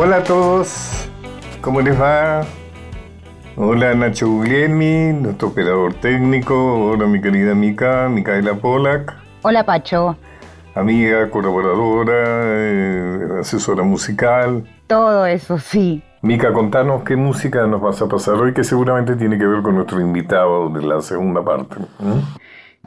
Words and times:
Hola 0.00 0.18
a 0.18 0.22
todos, 0.22 1.10
¿cómo 1.60 1.80
les 1.80 2.00
va? 2.00 2.42
Hola 3.56 3.94
Nacho 3.94 4.28
Guglielmi, 4.28 5.12
nuestro 5.12 5.48
operador 5.48 5.92
técnico. 5.94 6.90
Hola 6.90 7.08
mi 7.08 7.20
querida 7.20 7.52
Mica, 7.56 8.08
Micaela 8.08 8.54
Polak. 8.54 9.12
Hola 9.42 9.66
Pacho. 9.66 10.16
Amiga, 10.76 11.28
colaboradora, 11.30 12.14
eh, 12.14 13.40
asesora 13.40 13.82
musical. 13.82 14.62
Todo 14.86 15.26
eso, 15.26 15.58
sí. 15.58 16.00
Mica, 16.22 16.52
contanos 16.52 17.02
qué 17.02 17.16
música 17.16 17.66
nos 17.66 17.80
vas 17.80 18.00
a 18.00 18.06
pasar 18.06 18.34
hoy, 18.36 18.54
que 18.54 18.62
seguramente 18.62 19.16
tiene 19.16 19.36
que 19.36 19.48
ver 19.48 19.62
con 19.62 19.74
nuestro 19.74 20.00
invitado 20.00 20.68
de 20.68 20.80
la 20.80 21.00
segunda 21.00 21.44
parte. 21.44 21.74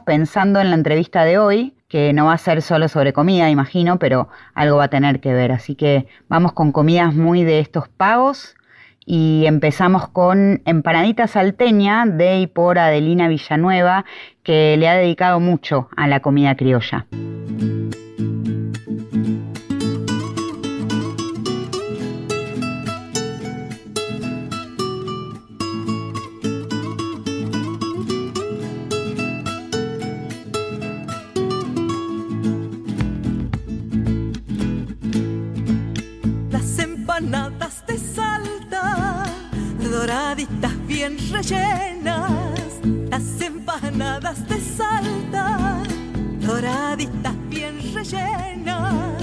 Pensando 0.06 0.60
en 0.60 0.70
la 0.70 0.76
entrevista 0.76 1.24
de 1.24 1.38
hoy, 1.38 1.76
que 1.92 2.14
no 2.14 2.24
va 2.24 2.32
a 2.32 2.38
ser 2.38 2.62
solo 2.62 2.88
sobre 2.88 3.12
comida, 3.12 3.50
imagino, 3.50 3.98
pero 3.98 4.30
algo 4.54 4.78
va 4.78 4.84
a 4.84 4.88
tener 4.88 5.20
que 5.20 5.34
ver. 5.34 5.52
Así 5.52 5.74
que 5.74 6.06
vamos 6.26 6.54
con 6.54 6.72
comidas 6.72 7.14
muy 7.14 7.44
de 7.44 7.60
estos 7.60 7.86
pagos 7.86 8.56
y 9.04 9.44
empezamos 9.44 10.08
con 10.08 10.62
Empanadita 10.64 11.26
Salteña 11.26 12.06
de 12.06 12.38
y 12.38 12.46
por 12.46 12.78
Adelina 12.78 13.28
Villanueva, 13.28 14.06
que 14.42 14.74
le 14.78 14.88
ha 14.88 14.94
dedicado 14.94 15.38
mucho 15.38 15.90
a 15.94 16.08
la 16.08 16.20
comida 16.20 16.56
criolla. 16.56 17.04
Rellenas, 41.30 42.60
las 43.10 43.40
empanadas 43.40 44.48
de 44.48 44.60
salta, 44.60 45.82
doraditas 46.40 47.34
bien 47.48 47.78
rellenas, 47.94 49.22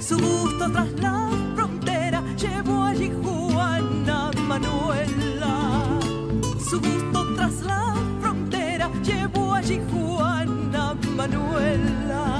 su 0.00 0.16
gusto 0.18 0.70
tras 0.70 0.92
la 1.00 1.28
frontera 1.54 2.22
llevó 2.36 2.84
allí 2.84 3.10
Juana 3.22 4.30
Manuela, 4.46 5.98
su 6.70 6.80
gusto 6.80 7.34
tras 7.34 7.60
la 7.62 7.94
frontera 8.20 8.90
llevó 9.02 9.54
allí 9.54 9.80
Juana 9.90 10.94
Manuela, 11.16 12.38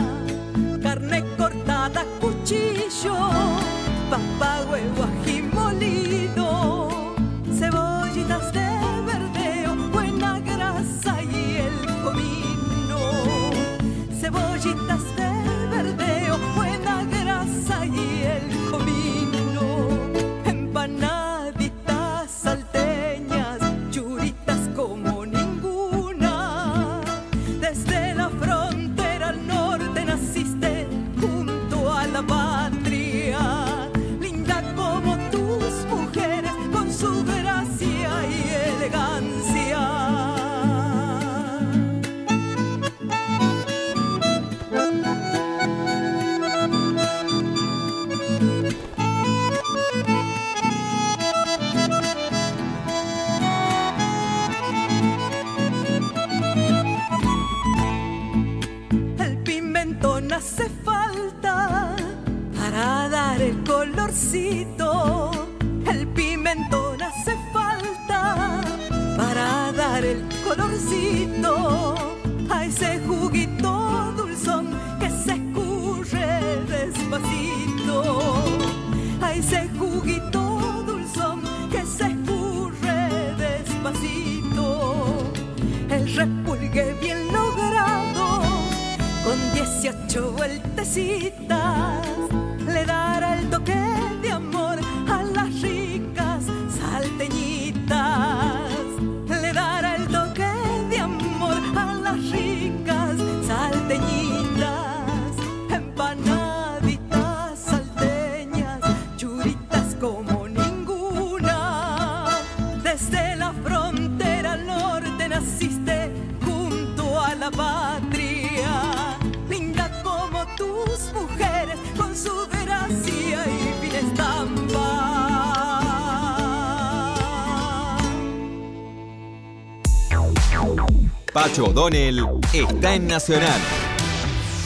Pacho 131.53 131.67
O'Donnell 131.67 132.25
está 132.55 132.95
en 132.95 133.07
Nacional, 133.09 133.61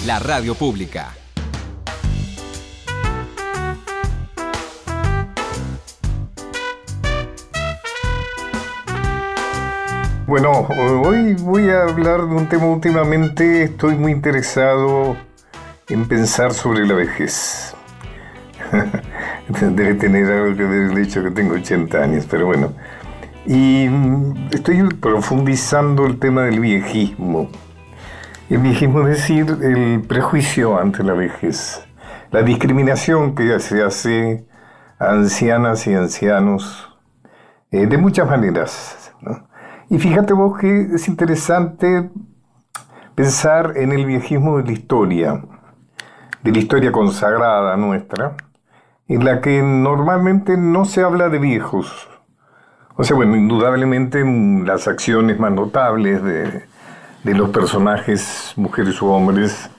la 0.06 0.20
radio 0.20 0.54
pública. 0.54 1.12
Bueno, 10.28 10.68
hoy 11.02 11.34
voy 11.40 11.70
a 11.70 11.82
hablar 11.82 12.20
de 12.20 12.36
un 12.36 12.48
tema 12.48 12.66
últimamente, 12.66 13.64
estoy 13.64 13.96
muy 13.96 14.12
interesado 14.12 15.16
en 15.88 16.06
pensar 16.06 16.54
sobre 16.54 16.86
la 16.86 16.94
vejez. 16.94 17.74
Debe 19.48 19.94
tener 19.94 20.30
algo 20.30 20.56
que 20.56 20.62
ver 20.62 20.92
el 20.92 20.98
hecho 20.98 21.20
que 21.20 21.32
tengo 21.32 21.54
80 21.54 21.98
años, 21.98 22.26
pero 22.30 22.46
bueno. 22.46 22.72
Y 23.46 23.88
mm, 23.88 24.48
estoy 24.50 24.88
profundizando 25.00 26.04
el 26.06 26.18
tema 26.18 26.42
del 26.42 26.58
viejismo. 26.58 27.48
El 28.50 28.58
viejismo 28.58 29.02
es 29.02 29.18
decir, 29.18 29.58
el 29.62 30.02
prejuicio 30.02 30.78
ante 30.78 31.04
la 31.04 31.12
vejez, 31.12 31.86
la 32.32 32.42
discriminación 32.42 33.36
que 33.36 33.58
se 33.60 33.82
hace 33.84 34.46
a 34.98 35.10
ancianas 35.10 35.86
y 35.86 35.94
ancianos 35.94 36.92
eh, 37.70 37.86
de 37.86 37.98
muchas 37.98 38.28
maneras. 38.28 39.14
¿no? 39.20 39.48
Y 39.90 39.98
fíjate 39.98 40.32
vos 40.32 40.58
que 40.58 40.88
es 40.94 41.06
interesante 41.06 42.10
pensar 43.14 43.74
en 43.76 43.92
el 43.92 44.06
viejismo 44.06 44.58
de 44.58 44.64
la 44.64 44.72
historia, 44.72 45.44
de 46.42 46.52
la 46.52 46.58
historia 46.58 46.90
consagrada 46.90 47.76
nuestra, 47.76 48.36
en 49.06 49.24
la 49.24 49.40
que 49.40 49.62
normalmente 49.62 50.56
no 50.56 50.84
se 50.84 51.02
habla 51.02 51.28
de 51.28 51.38
viejos. 51.38 52.08
O 52.96 53.04
sea, 53.04 53.16
bueno, 53.16 53.36
indudablemente 53.36 54.24
mm, 54.24 54.64
las 54.64 54.88
acciones 54.88 55.38
más 55.38 55.52
notables 55.52 56.22
de, 56.22 56.64
de 57.24 57.34
los 57.34 57.50
personajes, 57.50 58.52
mujeres 58.56 59.00
u 59.02 59.08
hombres, 59.08 59.70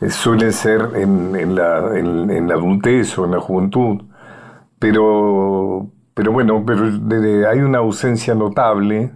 eh, 0.00 0.10
suelen 0.10 0.52
ser 0.52 0.90
en, 0.96 1.36
en 1.36 1.54
la, 1.54 1.96
en- 1.98 2.48
la 2.48 2.54
adultez 2.54 3.16
o 3.18 3.24
en 3.26 3.32
la 3.32 3.40
juventud. 3.40 4.02
Pero, 4.78 5.90
pero 6.14 6.32
bueno, 6.32 6.64
pero 6.66 6.90
de- 6.90 7.46
hay 7.48 7.60
una 7.60 7.78
ausencia 7.78 8.34
notable 8.34 9.12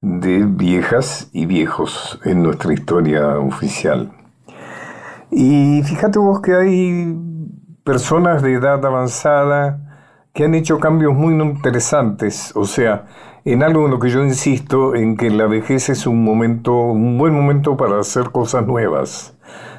de 0.00 0.44
viejas 0.46 1.30
y 1.32 1.46
viejos 1.46 2.20
en 2.24 2.42
nuestra 2.42 2.72
historia 2.74 3.38
oficial. 3.38 4.12
Y 5.30 5.82
fíjate 5.84 6.18
vos 6.18 6.40
que 6.40 6.54
hay 6.54 7.16
personas 7.84 8.42
de 8.42 8.54
edad 8.54 8.84
avanzada 8.84 9.89
que 10.32 10.44
han 10.44 10.54
hecho 10.54 10.78
cambios 10.78 11.14
muy 11.14 11.34
interesantes, 11.34 12.52
o 12.54 12.64
sea, 12.64 13.06
en 13.44 13.62
algo 13.62 13.86
en 13.86 13.90
lo 13.90 13.98
que 13.98 14.10
yo 14.10 14.22
insisto, 14.22 14.94
en 14.94 15.16
que 15.16 15.30
la 15.30 15.46
vejez 15.46 15.88
es 15.88 16.06
un 16.06 16.22
momento, 16.22 16.74
un 16.74 17.18
buen 17.18 17.34
momento 17.34 17.76
para 17.76 17.98
hacer 17.98 18.30
cosas 18.30 18.66
nuevas. 18.66 19.36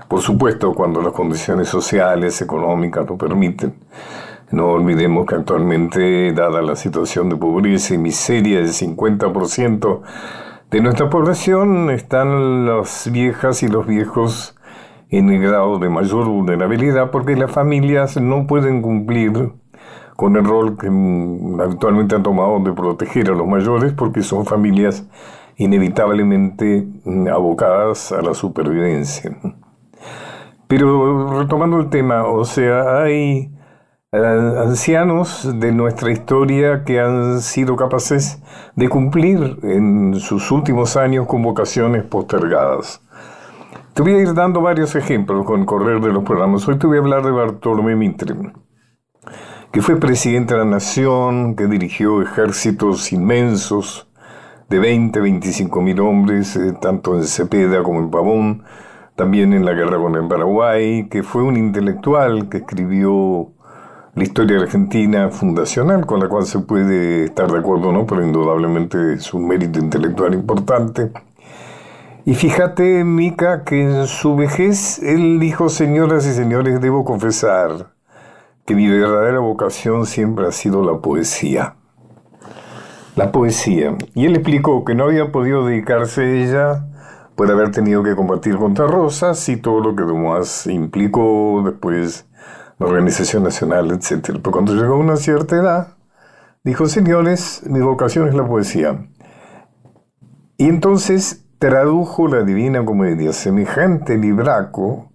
Por 0.08 0.22
supuesto, 0.22 0.74
cuando 0.74 1.02
las 1.02 1.14
condiciones 1.14 1.70
sociales, 1.70 2.42
económicas 2.42 3.08
lo 3.08 3.18
permiten. 3.18 3.76
No 4.52 4.72
olvidemos 4.72 5.26
que 5.26 5.36
actualmente, 5.36 6.34
dada 6.34 6.62
la 6.62 6.76
situación 6.76 7.30
de 7.30 7.38
pobreza 7.38 7.94
y 7.94 7.98
miseria 7.98 8.58
del 8.58 8.74
50% 8.74 10.02
de 10.70 10.82
nuestra 10.82 11.10
población, 11.10 11.90
están 11.92 12.66
las 12.66 13.10
viejas 13.10 13.64
y 13.64 13.70
los 13.70 13.88
viejos 13.88 14.58
en 15.10 15.30
el 15.30 15.42
grado 15.42 15.78
de 15.80 15.90
mayor 15.90 16.26
vulnerabilidad 16.26 17.12
porque 17.12 17.36
las 17.36 17.52
familias 17.52 18.20
no 18.20 18.48
pueden 18.48 18.82
cumplir 18.82 19.54
con 20.22 20.36
el 20.36 20.46
rol 20.46 20.78
que 20.78 20.88
mm, 20.88 21.60
habitualmente 21.62 22.14
han 22.14 22.22
tomado 22.22 22.60
de 22.60 22.72
proteger 22.74 23.32
a 23.32 23.34
los 23.34 23.48
mayores 23.48 23.92
porque 23.92 24.22
son 24.22 24.46
familias 24.46 25.04
inevitablemente 25.58 26.88
mm, 27.04 27.28
abocadas 27.28 28.12
a 28.12 28.22
la 28.22 28.36
supervivencia. 28.36 29.36
Pero 30.68 31.40
retomando 31.40 31.80
el 31.80 31.90
tema, 31.90 32.28
o 32.28 32.46
sea, 32.46 33.02
hay 33.02 33.52
eh, 34.12 34.18
ancianos 34.64 35.60
de 35.60 35.72
nuestra 35.72 36.12
historia 36.12 36.84
que 36.84 37.00
han 37.00 37.42
sido 37.42 37.76
capaces 37.76 38.44
de 38.76 38.90
cumplir 38.90 39.58
en 39.64 40.14
sus 40.20 40.52
últimos 40.52 40.98
años 40.98 41.26
con 41.26 41.42
vocaciones 41.42 42.04
postergadas. 42.04 43.02
Te 43.96 44.04
voy 44.04 44.14
a 44.14 44.20
ir 44.20 44.36
dando 44.36 44.62
varios 44.62 44.96
ejemplos 44.96 45.48
con 45.48 45.66
correr 45.66 46.00
de 46.00 46.14
los 46.14 46.24
programas. 46.24 46.68
Hoy 46.68 46.78
te 46.78 46.86
voy 46.86 46.98
a 46.98 47.02
hablar 47.02 47.24
de 47.24 47.32
Bartolomé 47.32 47.96
Mitre 47.96 48.36
que 49.72 49.82
fue 49.82 49.98
presidente 49.98 50.54
de 50.54 50.60
la 50.60 50.66
nación, 50.66 51.56
que 51.56 51.66
dirigió 51.68 52.22
ejércitos 52.22 53.14
inmensos 53.14 54.08
de 54.70 54.80
20, 54.80 55.20
25 55.22 55.82
mil 55.82 56.00
hombres, 56.02 56.58
eh, 56.58 56.74
tanto 56.82 57.16
en 57.16 57.24
Cepeda 57.24 57.82
como 57.82 58.00
en 58.00 58.12
Pavón, 58.12 58.64
también 59.16 59.54
en 59.54 59.64
la 59.64 59.74
guerra 59.74 59.98
con 59.98 60.16
el 60.16 60.28
Paraguay, 60.28 61.08
que 61.10 61.24
fue 61.24 61.44
un 61.44 61.56
intelectual 61.56 62.50
que 62.50 62.58
escribió 62.58 63.52
la 64.14 64.24
historia 64.24 64.60
argentina 64.60 65.30
fundacional, 65.30 66.06
con 66.06 66.20
la 66.20 66.28
cual 66.28 66.46
se 66.46 66.60
puede 66.60 67.26
estar 67.26 67.50
de 67.50 67.60
acuerdo 67.60 67.94
no, 67.94 68.06
pero 68.06 68.26
indudablemente 68.26 69.14
es 69.14 69.34
un 69.34 69.48
mérito 69.48 69.80
intelectual 69.80 70.34
importante. 70.34 71.12
Y 72.26 72.36
fíjate, 72.36 73.06
Mica, 73.06 73.64
que 73.64 73.82
en 73.82 74.08
su 74.08 74.36
vejez 74.36 75.00
él 75.00 75.40
dijo, 75.40 75.70
señoras 75.70 76.26
y 76.28 76.34
señores, 76.34 76.82
debo 76.82 77.06
confesar, 77.06 77.91
que 78.66 78.76
mi 78.76 78.88
verdadera 78.88 79.40
vocación 79.40 80.06
siempre 80.06 80.48
ha 80.48 80.52
sido 80.52 80.84
la 80.84 81.00
poesía. 81.00 81.76
La 83.16 83.32
poesía. 83.32 83.96
Y 84.14 84.26
él 84.26 84.36
explicó 84.36 84.86
que 84.86 84.96
no 84.96 85.06
había 85.06 85.32
podido 85.32 85.66
dedicarse 85.66 86.22
a 86.22 86.32
ella 86.32 86.88
por 87.36 87.50
haber 87.50 87.72
tenido 87.72 88.04
que 88.04 88.16
combatir 88.16 88.56
contra 88.58 88.88
Rosas 88.88 89.48
y 89.50 89.58
todo 89.58 89.80
lo 89.82 89.96
que 89.96 90.04
Dumas 90.04 90.68
implicó 90.68 91.62
después 91.66 92.28
la 92.78 92.88
Organización 92.88 93.44
Nacional, 93.44 93.92
etc. 93.92 94.38
Pero 94.42 94.52
cuando 94.52 94.74
llegó 94.74 94.96
a 94.96 95.00
una 95.00 95.16
cierta 95.16 95.56
edad, 95.56 95.98
dijo, 96.64 96.88
señores, 96.88 97.64
mi 97.68 97.80
vocación 97.80 98.28
es 98.28 98.36
la 98.36 98.48
poesía. 98.48 99.08
Y 100.58 100.68
entonces 100.68 101.46
tradujo 101.60 102.28
la 102.28 102.44
Divina 102.44 102.84
Comedia, 102.86 103.34
semejante 103.34 104.18
libraco, 104.18 105.11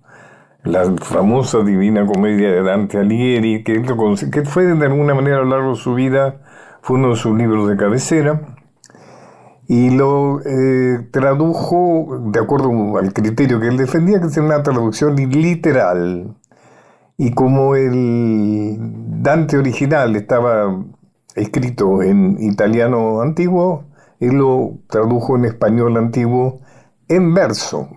la 0.67 0.93
famosa 1.01 1.63
Divina 1.63 2.05
Comedia 2.05 2.51
de 2.51 2.63
Dante 2.63 2.99
Alighieri, 2.99 3.63
que, 3.63 4.45
fue 4.45 4.65
de 4.65 4.87
alguna 4.87 5.15
manera 5.15 5.37
a 5.37 5.41
lo 5.41 5.51
largo 5.51 5.71
de 5.71 5.77
su 5.77 5.95
vida, 5.95 6.41
fue 6.83 6.99
uno 6.99 7.11
de 7.11 7.17
sus 7.17 7.37
libros 7.37 7.69
de 7.69 7.77
cabecera, 7.77 8.57
y 9.69 9.91
lo 9.91 10.41
eh, 10.41 11.09
tradujo 11.13 12.21
de 12.33 12.41
acuerdo 12.41 12.99
al 12.99 13.13
criterio 13.13 13.61
que 13.61 13.69
él 13.69 13.77
defendía, 13.77 14.21
que 14.21 14.27
es 14.27 14.37
una 14.39 14.63
traducción 14.63 15.17
literal. 15.17 16.37
Y 17.17 17.33
como 17.33 17.75
el 17.77 18.77
Dante 19.23 19.57
original 19.57 20.17
estaba 20.17 20.85
escrito 21.35 22.03
en 22.03 22.37
italiano 22.41 23.21
antiguo, 23.21 23.85
él 24.21 24.37
lo 24.37 24.79
tradujo 24.89 25.37
en 25.37 25.45
español 25.45 25.97
antiguo 25.97 26.61
en 27.09 27.35
verso, 27.35 27.89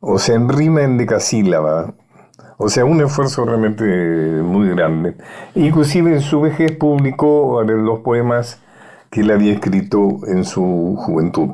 o 0.00 0.18
sea, 0.18 0.36
en 0.36 0.48
rima 0.48 0.82
en 0.82 0.98
decasílaba. 0.98 1.94
O 2.56 2.68
sea, 2.68 2.84
un 2.84 3.00
esfuerzo 3.00 3.44
realmente 3.44 3.84
muy 3.84 4.68
grande. 4.70 5.16
Inclusive 5.54 6.12
en 6.12 6.20
su 6.20 6.40
vejez 6.40 6.72
publicó 6.72 7.62
los 7.62 8.00
poemas 8.00 8.60
que 9.10 9.20
él 9.20 9.30
había 9.30 9.52
escrito 9.52 10.18
en 10.26 10.44
su 10.44 10.96
juventud. 10.98 11.50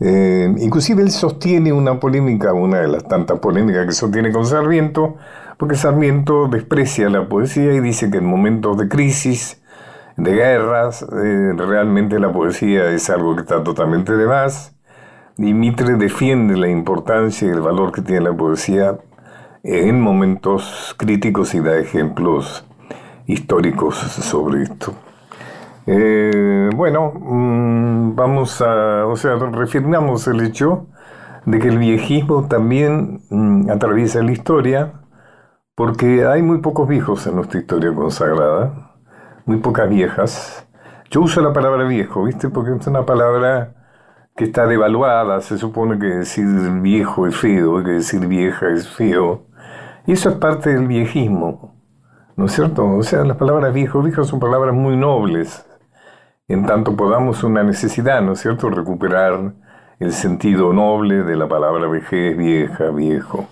Eh, 0.00 0.52
inclusive 0.58 1.02
él 1.02 1.10
sostiene 1.10 1.72
una 1.72 2.00
polémica, 2.00 2.52
una 2.52 2.80
de 2.80 2.88
las 2.88 3.06
tantas 3.06 3.38
polémicas 3.38 3.86
que 3.86 3.92
sostiene 3.92 4.32
con 4.32 4.44
Sarmiento, 4.46 5.16
porque 5.56 5.76
Sarmiento 5.76 6.48
desprecia 6.48 7.08
la 7.08 7.28
poesía 7.28 7.72
y 7.72 7.80
dice 7.80 8.10
que 8.10 8.18
en 8.18 8.26
momentos 8.26 8.76
de 8.76 8.88
crisis, 8.88 9.62
de 10.16 10.32
guerras, 10.32 11.02
eh, 11.02 11.52
realmente 11.56 12.18
la 12.18 12.32
poesía 12.32 12.90
es 12.90 13.08
algo 13.10 13.36
que 13.36 13.42
está 13.42 13.62
totalmente 13.62 14.12
de 14.12 14.26
más 14.26 14.73
Mitre 15.36 15.96
defiende 15.96 16.56
la 16.56 16.68
importancia 16.68 17.48
y 17.48 17.50
el 17.50 17.60
valor 17.60 17.90
que 17.90 18.02
tiene 18.02 18.20
la 18.20 18.32
poesía 18.32 18.98
en 19.64 20.00
momentos 20.00 20.94
críticos 20.96 21.54
y 21.54 21.60
da 21.60 21.76
ejemplos 21.76 22.64
históricos 23.26 23.96
sobre 23.96 24.62
esto. 24.62 24.94
Eh, 25.86 26.70
bueno, 26.76 27.12
mm, 27.14 28.14
vamos 28.14 28.60
a, 28.62 29.06
o 29.06 29.16
sea, 29.16 29.34
reafirmamos 29.36 30.26
el 30.28 30.40
hecho 30.40 30.86
de 31.46 31.58
que 31.58 31.68
el 31.68 31.78
viejismo 31.78 32.46
también 32.46 33.20
mm, 33.30 33.70
atraviesa 33.70 34.22
la 34.22 34.32
historia, 34.32 34.92
porque 35.74 36.24
hay 36.26 36.42
muy 36.42 36.58
pocos 36.58 36.88
viejos 36.88 37.26
en 37.26 37.36
nuestra 37.36 37.58
historia 37.60 37.92
consagrada, 37.92 38.92
muy 39.46 39.58
pocas 39.58 39.88
viejas. 39.88 40.68
Yo 41.10 41.22
uso 41.22 41.40
la 41.40 41.52
palabra 41.52 41.84
viejo, 41.84 42.24
¿viste? 42.24 42.48
Porque 42.48 42.72
es 42.72 42.86
una 42.86 43.04
palabra 43.04 43.83
que 44.36 44.44
está 44.44 44.66
devaluada, 44.66 45.40
se 45.40 45.58
supone 45.58 45.98
que 45.98 46.06
decir 46.06 46.46
viejo 46.80 47.26
es 47.26 47.36
feo, 47.36 47.84
que 47.84 47.92
decir 47.92 48.26
vieja 48.26 48.68
es 48.72 48.88
feo. 48.88 49.46
Y 50.06 50.12
eso 50.12 50.28
es 50.28 50.36
parte 50.36 50.74
del 50.74 50.88
viejismo, 50.88 51.76
¿no 52.36 52.46
es 52.46 52.52
cierto? 52.52 52.84
O 52.84 53.02
sea, 53.04 53.24
las 53.24 53.36
palabras 53.36 53.72
viejo, 53.72 54.02
viejo 54.02 54.24
son 54.24 54.40
palabras 54.40 54.74
muy 54.74 54.96
nobles, 54.96 55.64
en 56.48 56.66
tanto 56.66 56.96
podamos 56.96 57.44
una 57.44 57.62
necesidad, 57.62 58.22
¿no 58.22 58.32
es 58.32 58.40
cierto?, 58.40 58.68
recuperar 58.70 59.54
el 60.00 60.12
sentido 60.12 60.72
noble 60.72 61.22
de 61.22 61.36
la 61.36 61.48
palabra 61.48 61.86
vejez, 61.86 62.36
vieja, 62.36 62.90
viejo. 62.90 63.46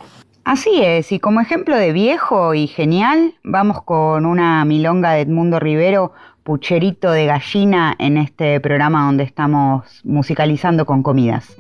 Así 0.45 0.83
es, 0.83 1.13
y 1.13 1.21
como 1.21 1.41
ejemplo 1.41 1.77
de 1.77 1.93
viejo 1.93 2.55
y 2.55 2.67
genial, 2.67 3.35
vamos 3.45 3.83
con 3.83 4.27
una 4.27 4.65
milonga 4.65 5.13
de 5.13 5.21
Edmundo 5.21 5.61
Rivero 5.61 6.13
pucherito 6.43 7.11
de 7.11 7.27
gallina 7.27 7.95
en 7.99 8.17
este 8.17 8.61
programa 8.61 9.07
donde 9.07 9.25
estamos 9.25 10.01
musicalizando 10.05 10.85
con 10.85 11.03
comidas. 11.03 11.57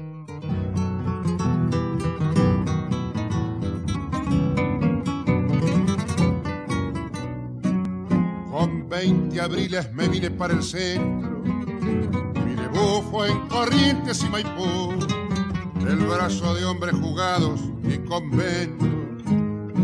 Con 8.51 8.89
20 8.89 9.41
abriles 9.41 9.93
me 9.93 10.09
vine 10.09 10.31
para 10.31 10.55
el 10.55 10.63
centro, 10.63 11.43
mi 12.45 12.55
debufo 12.55 13.25
en 13.25 13.39
Corrientes 13.49 14.25
y 14.25 14.29
Maipú, 14.29 14.93
el 15.87 15.97
brazo 15.97 16.55
de 16.55 16.65
hombres 16.65 16.95
jugados 16.95 17.61
y 17.85 17.99
convento, 17.99 18.87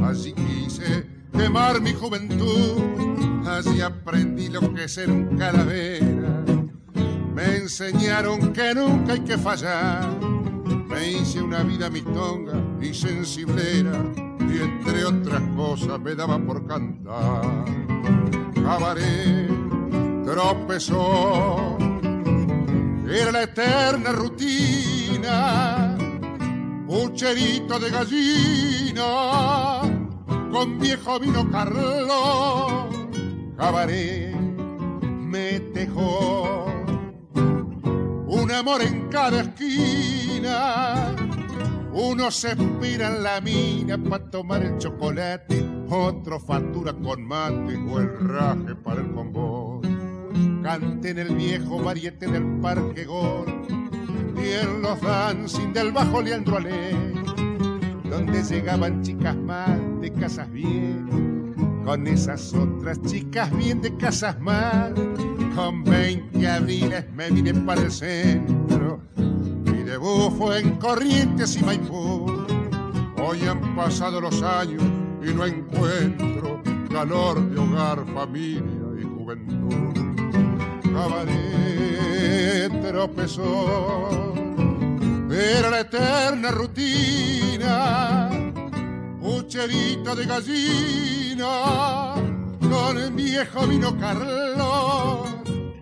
así 0.05 0.33
quise 0.33 1.07
quemar 1.33 1.81
mi 1.81 1.93
juventud 1.93 3.28
Así 3.47 3.81
aprendí 3.81 4.49
lo 4.49 4.75
que 4.75 4.85
es 4.85 4.93
ser 4.93 5.11
un 5.11 5.37
calavera. 5.37 6.45
Me 7.35 7.57
enseñaron 7.57 8.53
que 8.53 8.75
nunca 8.75 9.13
hay 9.13 9.21
que 9.21 9.39
fallar. 9.39 10.09
Me 10.89 11.13
hice 11.13 11.41
una 11.41 11.63
vida 11.63 11.89
mistonga 11.89 12.55
y 12.81 12.93
sensiblera. 12.93 13.93
Y 14.41 14.61
entre 14.61 15.05
otras 15.05 15.43
cosas 15.57 16.01
me 16.01 16.15
daba 16.15 16.39
por 16.39 16.67
cantar. 16.67 17.65
Cabaret, 18.55 19.49
tropezó. 20.25 21.79
Era 23.09 23.33
la 23.33 23.43
eterna 23.43 24.13
rutina. 24.13 25.97
Pucherito 26.87 27.79
de 27.79 27.91
gallina. 27.91 29.83
Con 30.51 30.79
viejo 30.79 31.21
vino 31.21 31.49
Carlos 31.51 32.98
cabaret 33.59 34.35
me 35.03 35.59
dejó 35.75 36.67
un 38.27 38.51
amor 38.53 38.83
en 38.83 39.09
cada 39.09 39.41
esquina. 39.41 41.15
Uno 41.93 42.31
se 42.31 42.53
espira 42.53 43.09
en 43.09 43.23
la 43.25 43.41
mina 43.41 43.99
para 43.99 44.31
tomar 44.31 44.63
el 44.63 44.79
chocolate 44.79 45.69
otro 45.91 46.39
factura 46.39 46.93
con 46.93 47.25
mate 47.27 47.77
o 47.77 47.99
el 47.99 48.29
raje 48.29 48.75
para 48.77 49.01
el 49.01 49.11
convoy. 49.11 49.81
Cante 50.63 51.11
en 51.11 51.19
el 51.19 51.35
viejo 51.35 51.83
variete 51.83 52.29
del 52.29 52.45
Parque 52.61 53.05
Gol 53.05 53.47
y 54.37 54.53
en 54.53 54.83
los 54.83 55.01
dancing 55.01 55.73
del 55.73 55.91
Bajo 55.91 56.23
Leandro 56.23 56.59
Ale, 56.59 56.93
donde 58.09 58.43
llegaban 58.45 59.03
chicas 59.03 59.37
más 59.37 59.79
de 60.01 60.13
casas 60.13 60.51
bien, 60.53 61.38
con 61.89 62.07
esas 62.07 62.53
otras 62.53 63.01
chicas 63.01 63.51
bien 63.57 63.81
de 63.81 63.97
casas 63.97 64.39
mal. 64.41 64.93
Con 65.55 65.85
20 65.85 66.47
abriles 66.47 67.11
me 67.15 67.31
vine 67.31 67.55
para 67.55 67.81
el 67.81 67.91
centro, 67.91 69.01
mi 69.17 69.85
debut 69.85 70.31
fue 70.37 70.61
en 70.61 70.73
Corrientes 70.73 71.57
y 71.57 71.65
Maipú. 71.65 72.47
Hoy 73.17 73.41
han 73.47 73.75
pasado 73.75 74.21
los 74.21 74.43
años 74.43 74.83
y 75.23 75.33
no 75.33 75.47
encuentro 75.47 76.61
calor 76.93 77.41
de 77.49 77.59
hogar, 77.59 78.05
familia 78.13 78.91
y 79.01 79.05
juventud. 79.05 79.95
Cabaret 80.93 82.71
tropezó, 82.83 84.35
era 85.31 85.71
la 85.71 85.81
eterna 85.81 86.51
rutina, 86.51 88.29
pucherita 89.23 90.15
de 90.15 90.27
gallina, 90.27 91.28
con 91.39 92.99
el 92.99 93.13
viejo 93.13 93.67
vino 93.67 93.97
Carlos, 93.99 95.29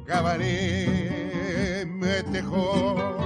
cabaret 0.05 1.87
me 1.87 2.23
tejó. 2.25 3.17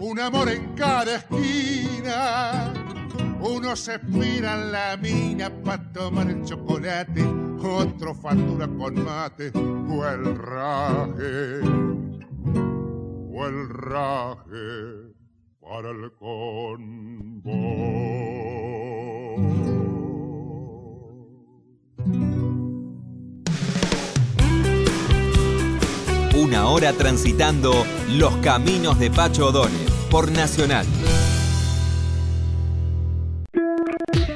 Un 0.00 0.20
amor 0.20 0.48
en 0.48 0.74
cada 0.74 1.16
esquina, 1.16 2.72
uno 3.40 3.74
se 3.74 3.98
mira 4.04 4.54
en 4.54 4.70
la 4.72 4.96
mina 4.96 5.50
para 5.64 5.92
tomar 5.92 6.30
el 6.30 6.44
chocolate, 6.44 7.24
otro 7.60 8.14
factura 8.14 8.68
con 8.68 9.04
mate 9.04 9.50
o 9.54 10.06
el 10.06 10.36
raje, 10.36 11.60
o 13.32 13.46
el 13.46 13.68
raje 13.70 15.14
para 15.60 15.90
el 15.90 16.12
convoy. 16.12 17.54
Una 26.36 26.66
hora 26.66 26.92
transitando 26.92 27.86
los 28.08 28.36
caminos 28.38 28.98
de 28.98 29.08
Pacho 29.08 29.46
O'Donnell 29.46 29.88
por 30.10 30.32
Nacional. 30.32 30.84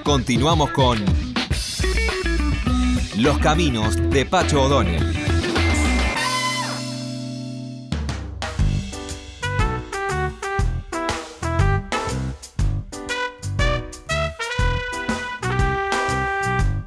Continuamos 0.05 0.71
con 0.71 1.05
Los 3.17 3.39
caminos 3.39 3.97
de 4.11 4.25
Pacho 4.25 4.63
O'Donnell. 4.63 5.13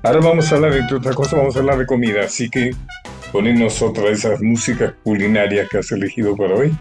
Ahora 0.04 0.20
vamos 0.22 0.50
a 0.52 0.56
hablar, 0.56 0.74
entre 0.74 0.96
otras 0.98 1.16
cosas, 1.16 1.38
vamos 1.38 1.56
a 1.58 1.60
hablar 1.60 1.78
de 1.78 1.86
comida, 1.86 2.24
así 2.24 2.50
que 2.50 2.72
ponemos 3.32 3.82
otra 3.82 4.04
de 4.04 4.12
esas 4.12 4.42
músicas 4.42 4.94
culinarias 5.04 5.68
que 5.70 5.78
has 5.78 5.92
elegido 5.92 6.36
para 6.36 6.56
hoy. 6.56 6.72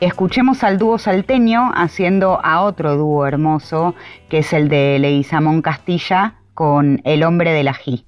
Escuchemos 0.00 0.62
al 0.62 0.78
dúo 0.78 0.98
salteño 0.98 1.72
haciendo 1.74 2.38
a 2.44 2.62
otro 2.62 2.96
dúo 2.96 3.26
hermoso, 3.26 3.94
que 4.28 4.38
es 4.38 4.52
el 4.52 4.68
de 4.68 4.98
Leguizamón 5.00 5.60
Castilla 5.60 6.34
con 6.54 7.00
El 7.04 7.24
hombre 7.24 7.52
del 7.52 7.68
ají. 7.68 8.04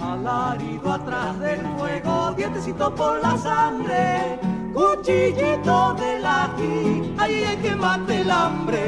Alarido 0.00 0.92
atrás 0.92 1.40
del 1.40 1.60
fuego, 1.76 2.34
dientecito 2.36 2.94
por 2.94 3.20
la 3.20 3.36
sangre, 3.38 4.38
cuchillito 4.74 5.94
del 5.94 6.26
ají, 6.26 7.14
ahí 7.18 7.44
hay 7.44 7.56
que 7.58 7.76
mate 7.76 8.20
el 8.20 8.30
hambre. 8.30 8.80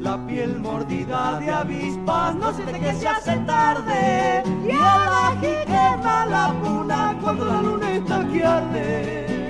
La 0.00 0.16
piel 0.26 0.60
mordida 0.60 1.38
de 1.40 1.50
avispas, 1.50 2.34
no 2.36 2.52
sé 2.54 2.64
de 2.64 2.80
qué 2.80 2.94
se 2.94 3.08
hace 3.08 3.36
tarde, 3.38 4.42
y 4.64 4.70
el 4.70 5.12
ají 5.26 5.54
quema 5.66 6.26
la 6.26 6.54
puna 6.62 7.18
cuando 7.20 7.44
la 7.44 7.60
luna 7.60 7.92
está 7.92 8.26
que 8.28 8.44
arde. 8.44 9.47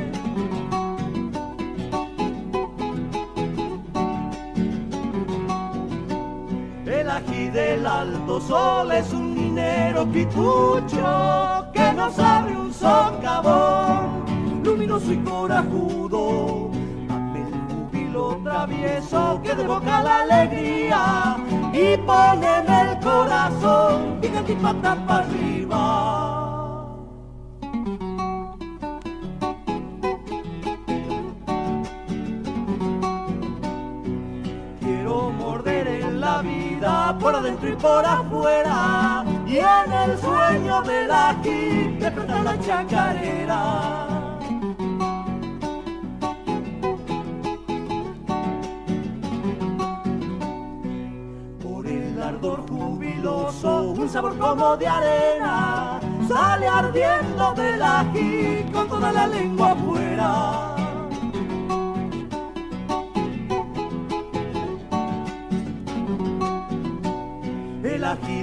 Ají 7.18 7.48
del 7.50 7.86
alto 7.86 8.40
sol 8.40 8.92
es 8.92 9.12
un 9.12 9.34
minero 9.34 10.06
pitucho 10.06 11.66
que 11.72 11.92
nos 11.92 12.18
abre 12.18 12.56
un 12.56 12.72
socavón, 12.72 14.24
luminoso 14.64 15.12
y 15.12 15.18
corajudo. 15.18 16.70
Ante 17.08 17.40
el 17.40 17.54
júbilo 17.68 18.40
travieso 18.44 19.40
que 19.42 19.54
devoca 19.54 20.02
la 20.02 20.20
alegría 20.20 21.36
y 21.72 21.96
pone 21.98 22.48
en 22.60 22.70
el 22.72 23.00
corazón 23.00 24.18
y 24.22 24.54
pata 24.54 24.96
para 25.06 25.24
arriba. 25.24 26.37
Vida 36.88 37.18
por 37.18 37.34
adentro 37.34 37.68
y 37.68 37.76
por 37.76 38.04
afuera 38.04 39.24
y 39.46 39.58
en 39.58 39.92
el 39.92 40.18
sueño 40.18 40.82
del 40.82 41.10
aquí 41.10 41.96
despertar 41.98 42.42
la 42.44 42.60
chacarera. 42.60 44.06
Por 51.62 51.86
el 51.86 52.22
ardor 52.22 52.68
jubiloso, 52.68 53.82
un 53.92 54.08
sabor 54.08 54.38
como 54.38 54.76
de 54.76 54.86
arena 54.86 56.00
sale 56.28 56.68
ardiendo 56.68 57.54
del 57.54 57.82
ají 57.82 58.64
con 58.72 58.88
toda 58.88 59.12
la 59.12 59.26
lengua 59.26 59.72
afuera. 59.72 60.67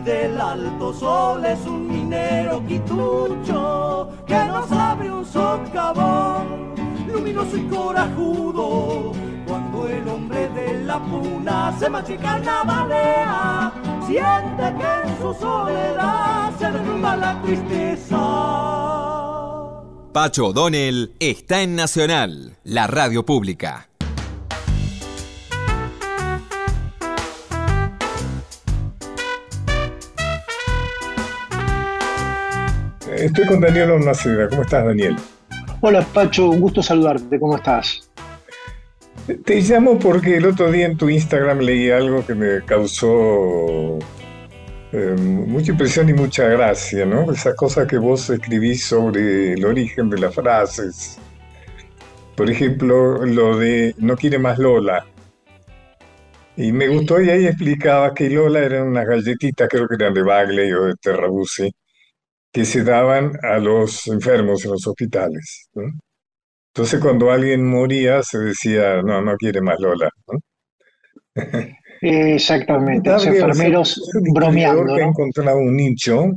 Del 0.05 0.39
alto 0.39 0.93
sol 0.93 1.43
es 1.45 1.59
un 1.65 1.87
minero 1.87 2.63
quitucho 2.67 4.09
que 4.27 4.45
nos 4.45 4.71
abre 4.71 5.11
un 5.11 5.25
socavón 5.25 6.75
luminoso 7.07 7.57
y 7.57 7.63
corajudo. 7.63 9.13
Cuando 9.47 9.87
el 9.87 10.07
hombre 10.07 10.47
de 10.49 10.83
la 10.83 10.99
puna 10.99 11.75
se 11.79 11.89
machica 11.89 12.37
navalea, 12.39 13.73
siente 14.05 14.75
que 14.77 15.09
en 15.09 15.17
su 15.19 15.33
soledad 15.33 16.51
se 16.59 16.71
derrumba 16.71 17.15
la 17.15 17.41
tristeza. 17.41 18.17
Pacho 20.13 20.47
O'Donnell 20.47 21.13
está 21.19 21.61
en 21.61 21.75
Nacional, 21.75 22.57
la 22.63 22.87
radio 22.87 23.25
pública. 23.25 23.89
Estoy 33.25 33.47
con 33.47 33.59
Daniel 33.59 33.89
Ornaceda. 33.89 34.47
¿Cómo 34.49 34.61
estás, 34.61 34.85
Daniel? 34.85 35.15
Hola 35.81 36.05
Pacho, 36.13 36.47
un 36.47 36.61
gusto 36.61 36.83
saludarte, 36.83 37.39
¿cómo 37.39 37.55
estás? 37.55 38.07
Te 39.43 39.61
llamo 39.61 39.97
porque 39.97 40.37
el 40.37 40.45
otro 40.45 40.71
día 40.71 40.85
en 40.85 40.95
tu 40.95 41.09
Instagram 41.09 41.57
leí 41.57 41.89
algo 41.89 42.23
que 42.23 42.35
me 42.35 42.61
causó 42.63 43.97
eh, 44.91 45.15
mucha 45.17 45.71
impresión 45.71 46.07
y 46.07 46.13
mucha 46.13 46.47
gracia, 46.49 47.03
¿no? 47.07 47.31
Esas 47.31 47.55
cosas 47.55 47.87
que 47.87 47.97
vos 47.97 48.29
escribís 48.29 48.85
sobre 48.85 49.53
el 49.53 49.65
origen 49.65 50.07
de 50.11 50.19
las 50.19 50.35
frases. 50.35 51.17
Por 52.35 52.51
ejemplo, 52.51 53.25
lo 53.25 53.57
de 53.57 53.95
no 53.97 54.15
quiere 54.15 54.37
más 54.37 54.59
Lola. 54.59 55.03
Y 56.57 56.71
me 56.71 56.89
gustó 56.89 57.19
y 57.19 57.31
ahí 57.31 57.47
explicaba 57.47 58.13
que 58.13 58.29
Lola 58.29 58.59
eran 58.59 58.89
unas 58.89 59.07
galletitas, 59.07 59.67
creo 59.67 59.87
que 59.87 59.95
eran 59.95 60.13
de 60.13 60.21
Bagley 60.21 60.71
o 60.73 60.83
de 60.83 60.93
Terrabuzzi, 61.01 61.73
que 62.55 62.63
se 62.63 62.85
daban 62.85 63.33
a 63.43 63.57
los 63.57 64.07
enfermos 64.07 64.63
en 64.63 64.71
los 64.71 64.87
hospitales. 64.87 65.67
¿no? 65.73 65.83
Entonces 66.73 67.01
cuando 67.01 67.29
alguien 67.29 67.67
moría 67.67 68.23
se 68.23 68.37
decía, 68.37 69.01
no, 69.01 69.21
no 69.21 69.35
quiere 69.35 69.59
más 69.59 69.77
Lola. 69.77 70.09
¿no? 70.27 70.39
Exactamente, 72.01 73.09
los 73.09 73.25
enfermeros 73.25 74.09
bromeando. 74.33 74.95
Que 74.95 75.03
ha 75.03 75.05
encontrado 75.05 75.57
un 75.57 75.75
nicho 75.75 76.27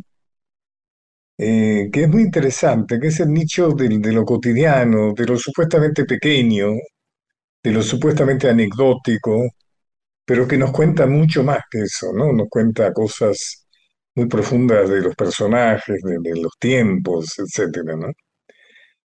eh, 1.38 1.88
que 1.92 2.02
es 2.02 2.08
muy 2.08 2.22
interesante, 2.22 2.98
que 2.98 3.06
es 3.06 3.20
el 3.20 3.32
nicho 3.32 3.68
de, 3.68 3.88
de 3.88 4.12
lo 4.12 4.24
cotidiano, 4.24 5.12
de 5.14 5.24
lo 5.24 5.36
supuestamente 5.36 6.04
pequeño, 6.04 6.72
de 7.62 7.70
lo 7.70 7.80
supuestamente 7.80 8.50
anecdótico, 8.50 9.50
pero 10.24 10.48
que 10.48 10.58
nos 10.58 10.72
cuenta 10.72 11.06
mucho 11.06 11.44
más 11.44 11.60
que 11.70 11.82
eso, 11.82 12.12
¿no? 12.12 12.32
Nos 12.32 12.48
cuenta 12.48 12.92
cosas 12.92 13.67
muy 14.14 14.26
profundas 14.28 14.88
de 14.90 15.00
los 15.02 15.14
personajes, 15.16 16.02
de, 16.02 16.40
los 16.40 16.52
tiempos, 16.58 17.38
etcétera, 17.38 17.96
¿no? 17.96 18.08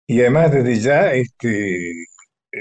Y 0.06 0.20
además 0.20 0.52
desde 0.52 0.80
ya, 0.80 1.12
este, 1.12 2.06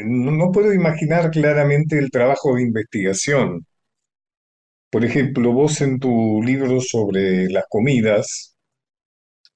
no, 0.05 0.51
puedo 0.51 0.73
imaginar 0.73 1.31
claramente 1.31 1.97
el 1.97 2.11
trabajo 2.11 2.55
de 2.55 2.63
investigación. 2.63 3.65
Por 4.89 5.05
ejemplo, 5.05 5.51
vos 5.51 5.81
en 5.81 5.99
tu 5.99 6.41
libro 6.43 6.81
sobre 6.81 7.47
las 7.49 7.65
comidas, 7.69 8.55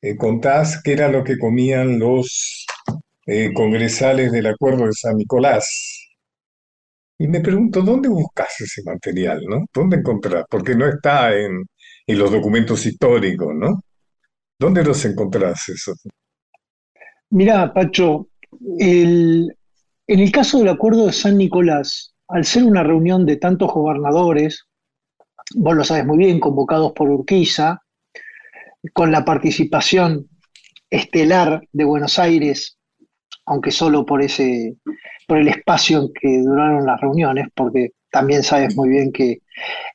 eh, 0.02 0.16
contás 0.18 0.82
qué 0.84 0.94
era 0.94 1.10
lo 1.10 1.24
que 1.24 1.38
comían 1.38 2.00
los 2.00 2.66
eh, 3.26 3.54
congresales 3.54 4.32
del 4.32 4.48
Acuerdo 4.48 4.86
de 4.86 4.94
San 4.94 5.16
Nicolás. 5.18 5.68
Y 7.18 7.28
me 7.28 7.42
pregunto, 7.42 7.82
¿dónde 7.82 8.10
buscas 8.10 8.62
ese 8.62 8.82
material, 8.84 9.42
no? 9.48 9.66
¿Dónde 9.74 9.98
encontrás? 9.98 10.46
Porque 10.50 10.76
no 10.76 10.88
está 10.88 11.36
en, 11.38 11.64
los 12.14 12.32
documentos 12.32 12.86
históricos, 12.86 13.54
¿no? 13.56 13.82
¿Dónde 14.60 14.84
los 14.84 15.04
encontrás 15.06 15.70
eso? 15.70 15.94
Mira, 17.30 17.72
Pacho, 17.74 18.28
en 18.78 19.50
el 20.08 20.32
caso 20.32 20.60
del 20.60 20.70
acuerdo 20.70 21.06
de 21.06 21.14
San 21.14 21.38
Nicolás, 21.38 22.14
al 22.28 22.46
ser 22.46 22.64
una 22.64 22.84
reunión 22.84 23.26
de 23.26 23.38
tantos 23.38 23.72
gobernadores, 23.72 24.66
vos 25.56 25.76
lo 25.76 25.84
sabes 25.84 26.06
muy 26.06 26.18
bien, 26.18 26.40
convocados 26.40 26.92
por 26.94 27.10
Urquiza, 27.10 27.82
con 28.94 29.12
la 29.12 29.24
participación 29.26 30.28
estelar 30.90 31.62
de 31.72 31.84
Buenos 31.84 32.18
Aires, 32.20 32.78
aunque 33.46 33.72
solo 33.72 34.06
por 34.06 34.22
ese, 34.22 34.76
por 35.28 35.38
el 35.38 35.48
espacio 35.48 36.00
en 36.02 36.14
que 36.14 36.42
duraron 36.42 36.86
las 36.86 37.00
reuniones, 37.00 37.48
porque 37.56 37.92
también 38.12 38.44
sabes 38.44 38.76
muy 38.76 38.90
bien 38.90 39.12
que 39.12 39.42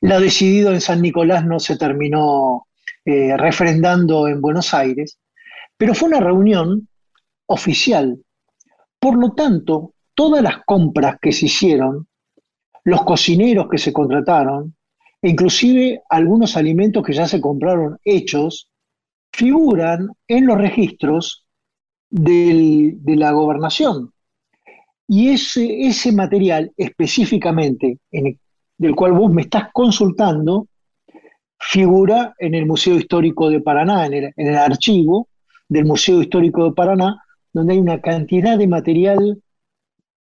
lo 0.01 0.19
decidido 0.19 0.71
en 0.71 0.81
San 0.81 1.01
Nicolás 1.01 1.45
no 1.45 1.59
se 1.59 1.77
terminó 1.77 2.67
eh, 3.03 3.35
refrendando 3.37 4.27
en 4.27 4.41
Buenos 4.41 4.73
Aires, 4.73 5.19
pero 5.77 5.93
fue 5.93 6.09
una 6.09 6.19
reunión 6.19 6.87
oficial. 7.47 8.19
Por 8.99 9.17
lo 9.17 9.33
tanto, 9.33 9.93
todas 10.13 10.41
las 10.41 10.63
compras 10.65 11.17
que 11.21 11.31
se 11.31 11.45
hicieron, 11.45 12.07
los 12.83 13.03
cocineros 13.03 13.67
que 13.69 13.77
se 13.77 13.93
contrataron, 13.93 14.75
e 15.21 15.29
inclusive 15.29 16.01
algunos 16.09 16.55
alimentos 16.57 17.03
que 17.03 17.13
ya 17.13 17.27
se 17.27 17.41
compraron 17.41 17.99
hechos, 18.03 18.69
figuran 19.31 20.09
en 20.27 20.47
los 20.47 20.57
registros 20.57 21.45
de 22.09 22.97
la 23.05 23.31
gobernación. 23.31 24.14
Y 25.07 25.29
ese, 25.29 25.81
ese 25.81 26.11
material 26.11 26.71
específicamente 26.77 27.99
en 28.11 28.39
del 28.77 28.95
cual 28.95 29.13
vos 29.13 29.31
me 29.31 29.43
estás 29.43 29.69
consultando 29.73 30.67
figura 31.59 32.35
en 32.39 32.55
el 32.55 32.65
Museo 32.65 32.95
Histórico 32.95 33.49
de 33.49 33.61
Paraná, 33.61 34.05
en 34.05 34.33
el, 34.35 34.55
archivo 34.55 35.29
del 35.69 35.85
Museo 35.85 36.21
Histórico 36.21 36.65
de 36.65 36.73
Paraná, 36.73 37.23
donde 37.53 37.73
hay 37.73 37.79
una 37.79 38.01
cantidad 38.01 38.57
de 38.57 38.67
material, 38.67 39.41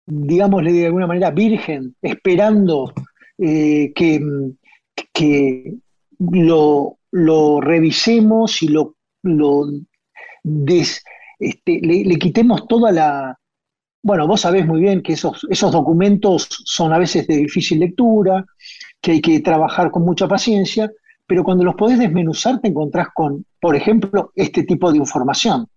digámosle 0.06 0.74
de 0.74 0.86
alguna 0.88 1.08
manera, 1.08 1.32
virgen, 1.32 1.96
esperando 2.02 2.92
eh, 3.38 3.94
que, 3.94 4.20
que 5.14 5.76
lo, 6.20 6.98
revisemos 7.62 8.62
y 8.64 8.70
lo, 8.70 8.96
lo 9.22 9.68
este, 11.40 11.80
le, 11.82 12.18
quitemos 12.18 12.68
toda 12.68 12.92
la, 12.92 13.40
bueno, 14.02 14.28
vos 14.28 14.42
sabés 14.42 14.66
muy 14.66 14.82
bien 14.82 15.02
que 15.02 15.14
esos, 15.14 15.46
esos 15.50 15.72
documentos 15.72 16.48
son 16.66 16.94
a 16.94 16.98
veces 16.98 17.28
de 17.28 17.38
difícil 17.38 17.80
lectura, 17.80 18.46
que 19.02 19.12
hay 19.12 19.22
que 19.22 19.40
trabajar 19.42 19.92
con 19.92 20.04
mucha 20.04 20.28
paciencia, 20.28 20.90
pero 21.28 21.44
cuando 21.44 21.64
los 21.64 21.76
podés 21.76 22.00
desmenuzar 22.00 22.60
te 22.60 22.70
encontrás 22.70 23.10
con, 23.14 23.46
por 23.60 23.76
ejemplo, 23.76 24.32
este 24.36 24.64
tipo 24.64 24.92
de 24.92 24.98
información. 24.98 25.68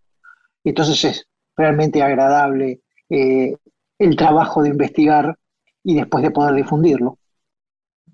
Entonces 0.65 1.05
es 1.05 1.27
realmente 1.57 2.03
agradable 2.03 2.81
eh, 3.11 3.55
el 3.99 4.17
trabajo 4.17 4.63
de 4.63 4.71
investigar 4.71 5.37
y 5.85 5.97
después 5.97 6.23
de 6.23 6.31
poder 6.31 6.55
difundirlo. 6.55 7.19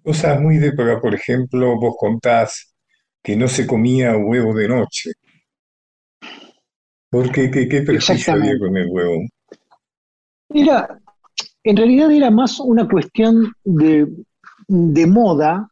Cosas 0.03 0.41
muy 0.41 0.57
de 0.57 0.73
por 0.73 1.15
ejemplo, 1.15 1.79
vos 1.79 1.95
contás 1.99 2.75
que 3.23 3.37
no 3.37 3.47
se 3.47 3.67
comía 3.67 4.17
huevo 4.17 4.55
de 4.55 4.69
noche. 4.69 5.11
¿Por 7.11 7.31
qué? 7.31 7.51
¿Qué, 7.51 7.69
qué 7.69 7.83
prejuicio 7.83 8.33
había 8.33 8.59
con 8.59 8.77
el 8.77 8.89
huevo? 8.91 9.21
Era, 10.51 10.99
en 11.65 11.77
realidad 11.77 12.11
era 12.11 12.31
más 12.31 12.61
una 12.61 12.89
cuestión 12.89 13.53
de, 13.65 14.07
moda. 15.07 15.69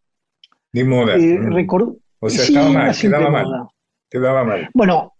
De 0.72 0.84
moda. 0.84 1.16
Eh, 1.16 1.38
mm. 1.38 1.96
o 2.20 2.30
sea, 2.30 2.44
estaba 2.44 2.70
mal, 2.70 2.96
quedaba 2.96 3.30
mal, 3.30 3.68
quedaba 4.10 4.44
mal. 4.44 4.70
Bueno, 4.74 5.14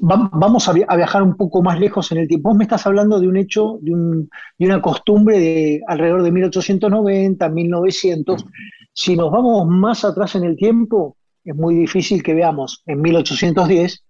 vamos 0.00 0.68
a, 0.68 0.72
viajar 0.72 1.22
un 1.22 1.36
poco 1.36 1.62
más 1.62 1.78
lejos 1.78 2.10
en 2.12 2.18
el 2.18 2.28
tiempo. 2.28 2.50
Vos 2.50 2.58
me 2.58 2.64
estás 2.64 2.86
hablando 2.86 3.20
de 3.20 3.28
un 3.28 3.36
hecho, 3.36 3.78
de, 3.82 3.92
un, 3.92 4.30
de 4.58 4.66
una 4.66 4.80
costumbre 4.80 5.38
de 5.38 5.82
alrededor 5.86 6.22
de 6.22 6.32
1890, 6.32 7.48
1900. 7.48 8.44
Si 8.92 9.16
nos 9.16 9.30
vamos 9.30 9.66
más 9.68 10.04
atrás 10.04 10.34
en 10.34 10.44
el 10.44 10.56
tiempo, 10.56 11.16
es 11.44 11.54
muy 11.54 11.74
difícil 11.74 12.22
que 12.22 12.34
veamos 12.34 12.82
en 12.86 13.00
1810 13.00 14.04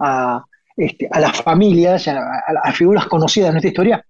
a, 0.00 0.44
este, 0.76 1.08
a 1.10 1.20
las 1.20 1.40
familias, 1.42 2.08
a, 2.08 2.18
a, 2.62 2.72
figuras 2.72 3.06
conocidas 3.06 3.48
en 3.48 3.54
nuestra 3.54 3.68
historia, 3.68 4.06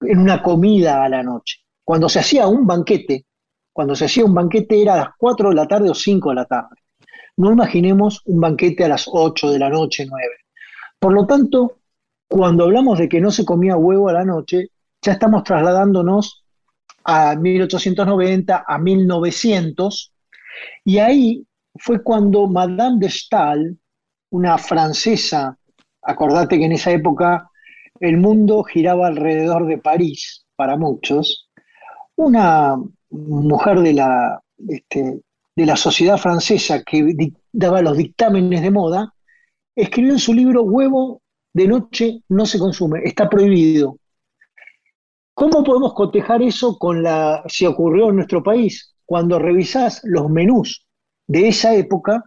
en 0.00 0.18
una 0.18 0.42
comida 0.42 1.04
a 1.04 1.08
la 1.08 1.22
noche. 1.22 1.58
Cuando 1.84 2.08
se 2.08 2.20
hacía 2.20 2.46
un 2.46 2.66
banquete, 2.66 3.26
cuando 3.72 3.94
se 3.94 4.06
hacía 4.06 4.24
un 4.24 4.34
banquete 4.34 4.82
era 4.82 4.94
a 4.94 4.98
las 4.98 5.08
4 5.18 5.50
de 5.50 5.54
la 5.54 5.68
tarde 5.68 5.90
o 5.90 5.94
5 5.94 6.30
de 6.30 6.34
la 6.34 6.46
tarde. 6.46 6.76
No 7.36 7.52
imaginemos 7.52 8.22
un 8.24 8.40
banquete 8.40 8.84
a 8.84 8.88
las 8.88 9.06
8 9.10 9.50
de 9.50 9.58
la 9.58 9.68
noche, 9.68 10.06
9. 10.08 10.26
Por 10.98 11.12
lo 11.12 11.26
tanto, 11.26 11.80
cuando 12.28 12.64
hablamos 12.64 12.98
de 12.98 13.08
que 13.08 13.20
no 13.20 13.30
se 13.30 13.44
comía 13.44 13.76
huevo 13.76 14.08
a 14.08 14.14
la 14.14 14.24
noche, 14.24 14.70
ya 15.02 15.12
estamos 15.12 15.44
trasladándonos 15.44 16.44
a 17.04 17.36
1890, 17.36 18.64
a 18.66 18.78
1900, 18.78 20.12
y 20.84 20.98
ahí 20.98 21.46
fue 21.78 22.02
cuando 22.02 22.48
Madame 22.48 22.98
de 22.98 23.10
Stahl, 23.10 23.78
una 24.30 24.58
francesa, 24.58 25.58
acordate 26.02 26.58
que 26.58 26.64
en 26.64 26.72
esa 26.72 26.90
época 26.90 27.50
el 28.00 28.16
mundo 28.18 28.62
giraba 28.62 29.06
alrededor 29.06 29.66
de 29.66 29.78
París, 29.78 30.46
para 30.56 30.76
muchos, 30.76 31.48
una 32.16 32.76
mujer 33.10 33.80
de 33.80 33.92
la, 33.92 34.40
este, 34.68 35.20
de 35.54 35.66
la 35.66 35.76
sociedad 35.76 36.18
francesa 36.18 36.82
que 36.82 37.14
daba 37.52 37.82
los 37.82 37.96
dictámenes 37.96 38.62
de 38.62 38.70
moda, 38.70 39.14
escribió 39.74 40.12
en 40.12 40.18
su 40.18 40.34
libro 40.34 40.62
Huevo 40.62 41.22
de 41.52 41.66
noche 41.66 42.22
no 42.28 42.44
se 42.44 42.58
consume, 42.58 43.00
está 43.04 43.30
prohibido. 43.30 43.98
¿Cómo 45.32 45.64
podemos 45.64 45.94
cotejar 45.94 46.42
eso 46.42 46.78
con 46.78 47.02
la 47.02 47.42
si 47.48 47.64
ocurrió 47.64 48.10
en 48.10 48.16
nuestro 48.16 48.42
país? 48.42 48.94
Cuando 49.06 49.38
revisás 49.38 50.02
los 50.04 50.28
menús 50.28 50.86
de 51.26 51.48
esa 51.48 51.74
época 51.74 52.24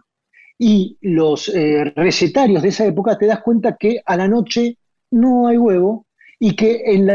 y 0.58 0.98
los 1.00 1.48
eh, 1.48 1.84
recetarios 1.94 2.62
de 2.62 2.70
esa 2.70 2.86
época, 2.86 3.16
te 3.16 3.26
das 3.26 3.40
cuenta 3.40 3.76
que 3.76 4.00
a 4.04 4.16
la 4.16 4.26
noche 4.26 4.78
no 5.10 5.48
hay 5.48 5.58
huevo 5.58 6.06
y 6.38 6.56
que 6.56 6.82
en, 6.86 7.06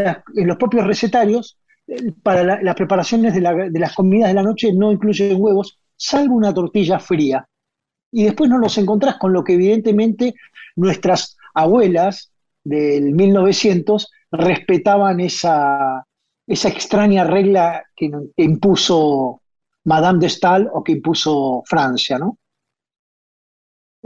los 0.48 0.58
propios 0.58 0.86
recetarios, 0.86 1.58
eh, 1.88 2.12
para 2.24 2.62
las 2.62 2.76
preparaciones 2.76 3.34
de, 3.34 3.42
las 3.42 3.96
comidas 3.96 4.30
de 4.30 4.36
la 4.36 4.44
noche 4.44 4.72
no 4.74 4.92
incluyen 4.92 5.42
huevos, 5.42 5.80
salvo 5.96 6.36
una 6.36 6.54
tortilla 6.54 7.00
fría. 7.00 7.48
Y 8.12 8.24
después 8.24 8.50
no 8.50 8.58
los 8.60 8.78
encontrás 8.78 9.18
con 9.18 9.34
lo 9.34 9.44
que 9.44 9.54
evidentemente 9.54 10.36
nuestras 10.76 11.38
abuelas 11.54 12.32
del 12.64 13.12
1900 13.14 14.10
respetaban 14.32 15.20
esa, 15.20 16.06
esa 16.48 16.70
extraña 16.70 17.24
regla 17.24 17.84
que, 17.96 18.12
impuso 18.38 19.42
Madame 19.86 20.20
de 20.20 20.30
Stahl 20.30 20.70
o 20.72 20.84
que 20.84 20.94
impuso 20.94 21.64
Francia, 21.66 22.18
¿no? 22.18 22.38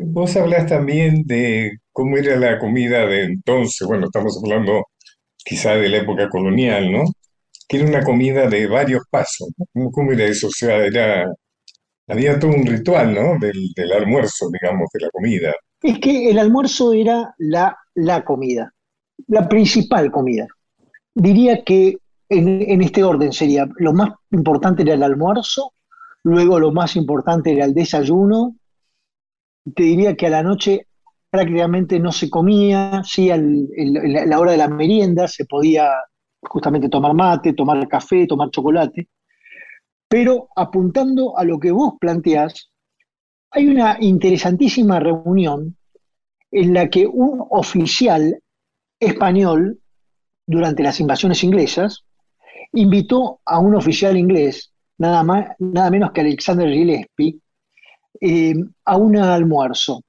Vos 0.02 0.36
hablas 0.38 0.68
también 0.68 1.24
de 1.26 1.80
cómo 1.92 2.18
era 2.18 2.38
la 2.38 2.58
comida 2.60 3.06
de 3.06 3.24
entonces, 3.24 3.88
bueno, 3.88 4.06
estamos 4.06 4.40
hablando 4.42 4.86
quizá 5.38 5.76
de 5.76 5.90
la 5.90 5.98
época 5.98 6.30
colonial, 6.30 6.92
¿no? 6.92 7.04
Que 7.68 7.78
era 7.78 7.88
una 7.88 8.04
comida 8.04 8.48
de 8.48 8.68
varios 8.68 9.04
pasos. 9.10 9.50
¿no? 9.74 9.90
¿Cómo, 9.92 10.12
era 10.12 10.26
eso? 10.26 10.48
O 10.48 10.52
sea, 10.52 10.86
era, 10.86 11.26
había 12.08 12.40
todo 12.40 12.52
un 12.52 12.66
ritual, 12.66 13.14
¿no? 13.14 13.38
Del, 13.40 13.92
almuerzo, 13.92 14.50
digamos, 14.52 14.88
de 14.94 15.00
la 15.02 15.10
comida. 15.12 15.54
Es 15.82 16.00
que 16.00 16.30
el 16.30 16.40
almuerzo 16.40 16.94
era 16.94 17.34
la, 17.38 17.78
la 17.96 18.24
comida, 18.24 18.74
la 19.28 19.48
principal 19.48 20.12
comida. 20.12 20.48
Diría 21.14 21.64
que 21.64 21.98
en, 22.30 22.70
en 22.70 22.82
este 22.82 23.04
orden 23.04 23.32
sería, 23.32 23.68
lo 23.78 23.94
más 23.94 24.10
importante 24.32 24.84
era 24.84 24.94
el 24.94 25.04
almuerzo, 25.04 25.74
luego 26.24 26.60
lo 26.60 26.72
más 26.72 26.96
importante 26.96 27.52
era 27.52 27.66
el 27.66 27.74
desayuno, 27.74 28.56
te 29.76 29.84
diría 29.84 30.16
que 30.16 30.28
a 30.28 30.32
la 30.32 30.44
noche 30.44 30.88
prácticamente 31.30 32.00
no 32.00 32.12
se 32.12 32.30
comía, 32.30 33.02
sí, 33.04 33.30
a 33.30 33.38
la 33.38 34.40
hora 34.40 34.52
de 34.52 34.58
la 34.58 34.68
merienda 34.68 35.28
se 35.28 35.46
podía 35.46 35.92
justamente 36.42 36.90
tomar 36.90 37.14
mate, 37.14 37.54
tomar 37.54 37.88
café, 37.88 38.26
tomar 38.26 38.50
chocolate, 38.50 39.08
pero 40.08 40.50
apuntando 40.56 41.38
a 41.38 41.44
lo 41.44 41.60
que 41.60 41.72
vos 41.72 41.94
planteás, 42.00 42.72
hay 43.52 43.68
una 43.68 43.98
interesantísima 44.00 45.00
reunión 45.00 45.78
en 46.52 46.74
la 46.74 46.90
que 46.90 47.06
un 47.06 47.46
oficial 47.50 48.42
español, 49.00 49.80
durante 50.48 50.82
las 50.82 51.00
invasiones 51.00 51.44
inglesas, 51.44 52.06
invitó 52.74 53.40
a 53.46 53.60
un 53.60 53.76
oficial 53.76 54.18
inglés, 54.18 54.72
nada, 54.98 55.24
más, 55.24 55.48
nada 55.60 55.92
menos 55.92 56.12
que 56.12 56.22
Alexander 56.22 56.68
Gillespie, 56.70 57.40
eh, 58.22 58.56
a 58.86 58.98
un 58.98 59.18
almuerzo. 59.18 60.04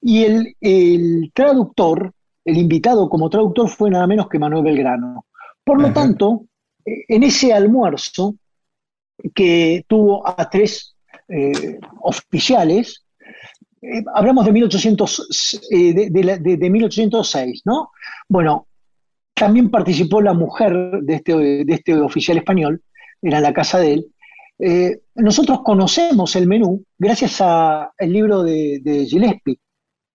Y 0.00 0.24
el, 0.24 0.56
el, 0.60 1.30
traductor, 1.34 2.12
el 2.44 2.56
invitado 2.56 3.08
como 3.08 3.30
traductor 3.30 3.68
fue 3.68 3.90
nada 3.90 4.06
menos 4.06 4.28
que 4.28 4.38
Manuel 4.38 4.64
Belgrano. 4.64 5.26
Por 5.64 5.80
lo 5.80 5.92
tanto, 5.92 6.46
eh, 6.84 7.04
en 7.08 7.22
ese 7.22 7.52
almuerzo 7.52 8.34
que 9.34 9.84
tuvo 9.86 10.26
a 10.26 10.48
tres 10.50 10.96
eh, 11.28 11.78
oficiales, 12.00 13.04
hablamos 14.14 14.44
de, 14.46 14.52
1800, 14.52 15.68
de, 15.70 16.38
de, 16.40 16.70
1806, 16.70 17.62
¿no? 17.64 17.90
Bueno, 18.28 18.68
también 19.34 19.70
participó 19.70 20.20
la 20.20 20.34
mujer 20.34 21.00
de 21.02 21.14
este, 21.14 21.34
de 21.34 21.74
este 21.74 21.94
oficial 21.96 22.38
español, 22.38 22.82
era 23.20 23.40
la 23.40 23.52
casa 23.52 23.78
de 23.78 23.94
él, 23.94 24.11
eh, 24.64 25.00
nosotros 25.16 25.62
conocemos 25.64 26.36
el 26.36 26.46
menú 26.46 26.84
gracias 26.96 27.40
al 27.40 27.90
libro 28.00 28.44
de, 28.44 29.06
Gillespie, 29.10 29.58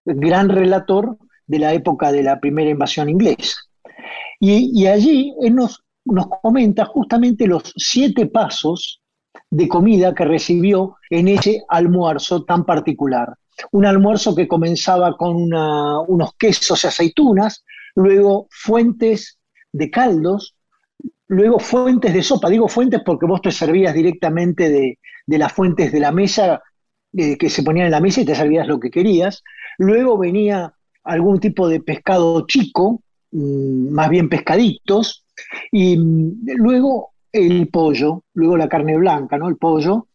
gran 0.05 0.47
relator 0.47 1.17
de 1.45 1.59
la 1.59 1.73
época 1.73 2.13
de 2.13 2.23
la 2.23 2.39
primera 2.39 2.69
invasión 2.69 3.09
inglesa. 3.09 3.57
Y, 4.39 4.85
allí 4.85 5.33
él 5.41 5.53
nos, 5.53 5.83
nos 6.05 6.27
comenta 6.41 6.85
justamente 6.85 7.45
los 7.45 7.73
siete 7.75 8.27
pasos 8.27 9.01
de 9.49 9.67
comida 9.67 10.15
que 10.15 10.23
recibió 10.23 10.95
en 11.09 11.27
ese 11.27 11.65
almuerzo 11.67 12.45
tan 12.45 12.63
particular. 12.63 13.35
Un 13.73 13.85
almuerzo 13.85 14.33
que 14.33 14.47
comenzaba 14.47 15.17
con 15.17 15.35
unos 15.35 16.33
quesos 16.39 16.85
y 16.85 16.87
aceitunas, 16.87 17.65
luego 17.95 18.47
fuentes 18.49 19.39
de 19.73 19.91
caldos, 19.91 20.55
Luego 21.29 21.59
fuentes 21.59 22.13
de 22.13 22.23
sopa, 22.23 22.49
digo 22.49 22.67
fuentes 22.67 23.01
porque 23.05 23.25
vos 23.25 23.41
te 23.41 23.51
servías 23.51 23.93
directamente 23.93 24.69
de, 24.69 24.97
las 25.37 25.51
fuentes 25.51 25.91
de 25.91 25.99
la 25.99 26.11
mesa 26.11 26.61
eh, 27.13 27.37
que 27.37 27.49
se 27.49 27.63
ponían 27.63 27.87
en 27.87 27.91
la 27.91 27.99
mesa 27.99 28.21
y 28.21 28.25
te 28.25 28.35
servías 28.35 28.67
lo 28.67 28.79
que 28.79 28.89
querías. 28.89 29.43
Luego 29.77 30.17
venía 30.17 30.73
algún 31.03 31.39
tipo 31.39 31.67
de 31.67 31.81
pescado 31.81 32.45
chico, 32.47 33.01
mm, 33.31 33.89
más 33.89 34.09
bien 34.09 34.29
pescaditos, 34.29 35.25
y 35.71 35.97
mm, 35.97 36.45
luego 36.55 37.11
el 37.31 37.67
pollo, 37.67 38.23
luego 38.33 38.57
la 38.57 38.69
carne 38.69 38.97
blanca, 38.97 39.37
¿no? 39.37 39.49
El 39.49 39.57
pollo, 39.57 40.07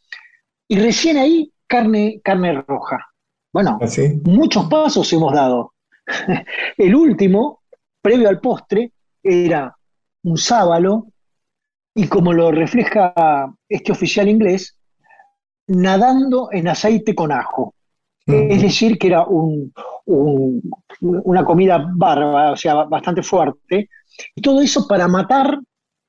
y 0.67 0.79
recién 0.79 1.19
ahí 1.19 1.53
carne, 1.67 2.21
carne 2.25 2.63
roja. 2.67 3.07
Bueno, 3.53 3.79
¿Ah, 3.81 3.87
muchos 4.25 4.65
pasos 4.67 5.13
hemos 5.13 5.35
dado. 5.35 5.75
el 6.79 6.95
último, 6.95 7.61
previo 8.01 8.29
al 8.31 8.41
postre, 8.41 8.93
era 9.23 9.77
un 10.25 10.39
sábalo, 10.39 11.09
y 11.95 12.09
como 12.09 12.33
lo 12.33 12.51
refleja 12.51 13.13
este 13.69 13.93
oficial 13.93 14.29
inglés, 14.29 14.79
nadando 15.67 16.49
en 16.53 16.69
aceite 16.69 17.15
con 17.15 17.33
ajo. 17.33 17.75
Es 18.27 18.63
decir, 18.63 18.99
que 18.99 19.09
era 19.09 19.27
una 19.27 21.45
comida 21.45 21.85
bárbara, 21.93 22.53
o 22.53 22.57
sea, 22.57 22.85
bastante 22.85 23.23
fuerte. 23.23 23.89
Y 24.35 24.41
todo 24.41 24.61
eso 24.61 24.87
para 24.87 25.09
matar 25.09 25.59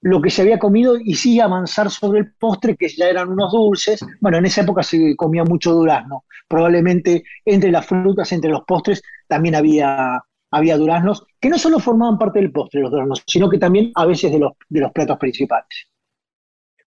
lo 0.01 0.21
que 0.21 0.29
se 0.29 0.41
había 0.41 0.59
comido 0.59 0.97
y 0.97 1.15
sí 1.15 1.39
avanzar 1.39 1.89
sobre 1.89 2.19
el 2.19 2.33
postre, 2.33 2.75
que 2.75 2.89
ya 2.89 3.07
eran 3.07 3.29
unos 3.29 3.51
dulces. 3.51 4.01
Bueno, 4.19 4.37
en 4.37 4.45
esa 4.45 4.61
época 4.61 4.83
se 4.83 5.15
comía 5.15 5.43
mucho 5.43 5.73
durazno. 5.73 6.25
Probablemente 6.47 7.23
entre 7.45 7.71
las 7.71 7.85
frutas, 7.85 8.31
entre 8.31 8.51
los 8.51 8.63
postres, 8.65 9.01
también 9.27 9.55
había 9.55 10.21
había 10.53 10.77
duraznos, 10.77 11.25
que 11.39 11.49
no 11.49 11.57
solo 11.57 11.79
formaban 11.79 12.17
parte 12.17 12.39
del 12.39 12.51
postre 12.51 12.81
los 12.81 12.91
duraznos, 12.91 13.23
sino 13.27 13.49
que 13.49 13.57
también 13.57 13.91
a 13.95 14.05
veces 14.05 14.31
de 14.31 14.39
los, 14.39 14.53
de 14.69 14.81
los 14.81 14.91
platos 14.91 15.17
principales. 15.17 15.87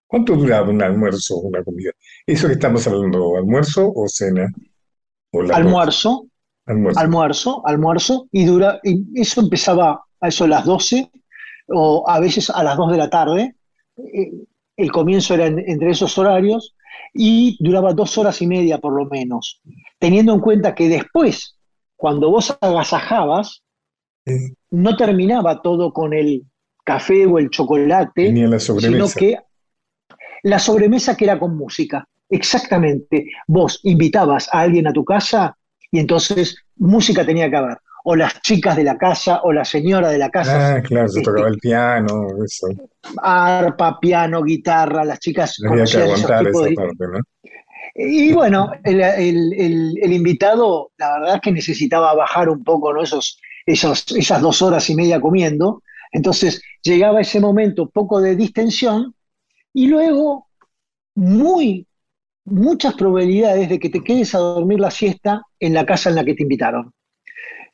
¿Cuánto 0.07 0.35
duraba 0.35 0.69
un 0.69 0.81
almuerzo 0.81 1.35
o 1.35 1.47
una 1.49 1.63
comida? 1.63 1.91
¿Eso 2.25 2.47
que 2.47 2.53
estamos 2.53 2.87
hablando, 2.87 3.35
almuerzo 3.37 3.91
o 3.93 4.07
cena? 4.07 4.49
almuerzo, 5.51 6.27
almuerzo, 6.65 7.61
almuerzo, 7.65 8.27
y 8.31 8.45
dura, 8.45 8.79
y 8.83 9.03
eso 9.19 9.41
empezaba 9.41 10.05
a 10.21 10.27
eso 10.29 10.45
a 10.45 10.47
las 10.47 10.65
12 10.65 11.11
o 11.67 12.09
a 12.09 12.19
veces 12.21 12.49
a 12.49 12.63
las 12.63 12.77
2 12.77 12.91
de 12.91 12.97
la 12.97 13.09
tarde. 13.09 13.55
Eh, 13.97 14.31
el 14.77 14.91
comienzo 14.91 15.33
era 15.33 15.47
entre 15.47 15.91
esos 15.91 16.17
horarios 16.17 16.75
y 17.13 17.57
duraba 17.59 17.93
dos 17.93 18.17
horas 18.17 18.41
y 18.41 18.47
media 18.47 18.77
por 18.77 18.93
lo 18.93 19.05
menos, 19.05 19.61
teniendo 19.99 20.33
en 20.33 20.39
cuenta 20.39 20.75
que 20.75 20.87
después 20.87 21.56
cuando 21.97 22.29
vos 22.29 22.57
agasajabas, 22.61 23.63
no 24.69 24.95
terminaba 24.95 25.61
todo 25.61 25.91
con 25.91 26.13
el 26.13 26.43
café 26.85 27.25
o 27.25 27.39
el 27.39 27.49
chocolate, 27.49 28.31
la 28.31 28.59
sino 28.59 29.07
que 29.09 29.37
la 30.43 30.59
sobremesa 30.59 31.17
que 31.17 31.25
era 31.25 31.39
con 31.39 31.57
música. 31.57 32.07
Exactamente. 32.29 33.29
Vos 33.47 33.79
invitabas 33.83 34.47
a 34.53 34.61
alguien 34.61 34.87
a 34.87 34.93
tu 34.93 35.03
casa 35.03 35.57
y 35.91 35.99
entonces 35.99 36.55
música 36.75 37.25
tenía 37.25 37.49
que 37.49 37.57
haber. 37.57 37.77
O 38.03 38.15
las 38.15 38.41
chicas 38.41 38.77
de 38.77 38.85
la 38.85 38.97
casa 38.97 39.41
o 39.43 39.51
la 39.51 39.65
señora 39.65 40.09
de 40.09 40.17
la 40.17 40.29
casa. 40.29 40.75
Ah, 40.75 40.81
claro, 40.81 41.09
se 41.09 41.21
tocaba 41.21 41.49
el 41.49 41.57
piano, 41.57 42.27
eso. 42.45 42.67
Arpa, 43.21 43.99
piano, 43.99 44.43
guitarra, 44.43 45.03
las 45.03 45.19
chicas. 45.19 45.57
Había 45.69 45.83
que 45.83 45.97
aguantar 45.97 46.47
esa 46.47 46.61
parte, 46.75 47.07
¿no? 47.11 47.19
Y 47.99 48.31
bueno, 48.31 48.71
el, 48.83 50.13
invitado, 50.13 50.91
la 50.99 51.19
verdad 51.19 51.35
es 51.35 51.41
que 51.41 51.51
necesitaba 51.51 52.13
bajar 52.13 52.47
un 52.47 52.63
poco 52.63 52.93
¿no? 52.93 53.01
Esos, 53.01 53.39
esas 53.65 54.41
dos 54.41 54.61
horas 54.61 54.87
y 54.91 54.95
media 54.95 55.19
comiendo. 55.19 55.81
Entonces 56.11 56.61
llegaba 56.83 57.21
ese 57.21 57.39
momento 57.39 57.89
poco 57.89 58.21
de 58.21 58.35
distensión 58.35 59.15
y 59.73 59.87
luego 59.87 60.47
muy, 61.15 61.87
muchas 62.45 62.93
probabilidades 62.93 63.67
de 63.67 63.79
que 63.79 63.89
te 63.89 64.03
quedes 64.03 64.35
a 64.35 64.39
dormir 64.39 64.79
la 64.79 64.91
siesta 64.91 65.41
en 65.59 65.73
la 65.73 65.83
casa 65.83 66.09
en 66.09 66.15
la 66.15 66.23
que 66.23 66.35
te 66.35 66.43
invitaron. 66.43 66.93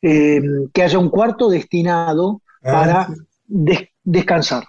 Eh, 0.00 0.40
que 0.72 0.82
haya 0.82 0.98
un 0.98 1.10
cuarto 1.10 1.50
destinado 1.50 2.40
ah, 2.62 2.72
para 2.72 3.08
descansar. 3.46 4.64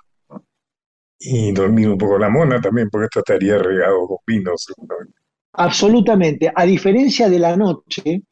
Y 1.18 1.54
dormir 1.54 1.89
un 1.89 1.98
poco 1.98 2.18
la 2.18 2.30
mona 2.30 2.60
también, 2.60 2.89
porque 2.89 3.06
esto 3.06 3.20
estaría 3.20 3.58
regado 3.58 4.06
con 4.06 4.18
vino, 4.28 4.52
seguramente. 4.58 5.24
Absolutamente. 5.58 6.52
A 6.54 6.65
diferencia 6.65 7.30
de 7.30 7.39
la 7.39 7.56
noche, 7.56 8.24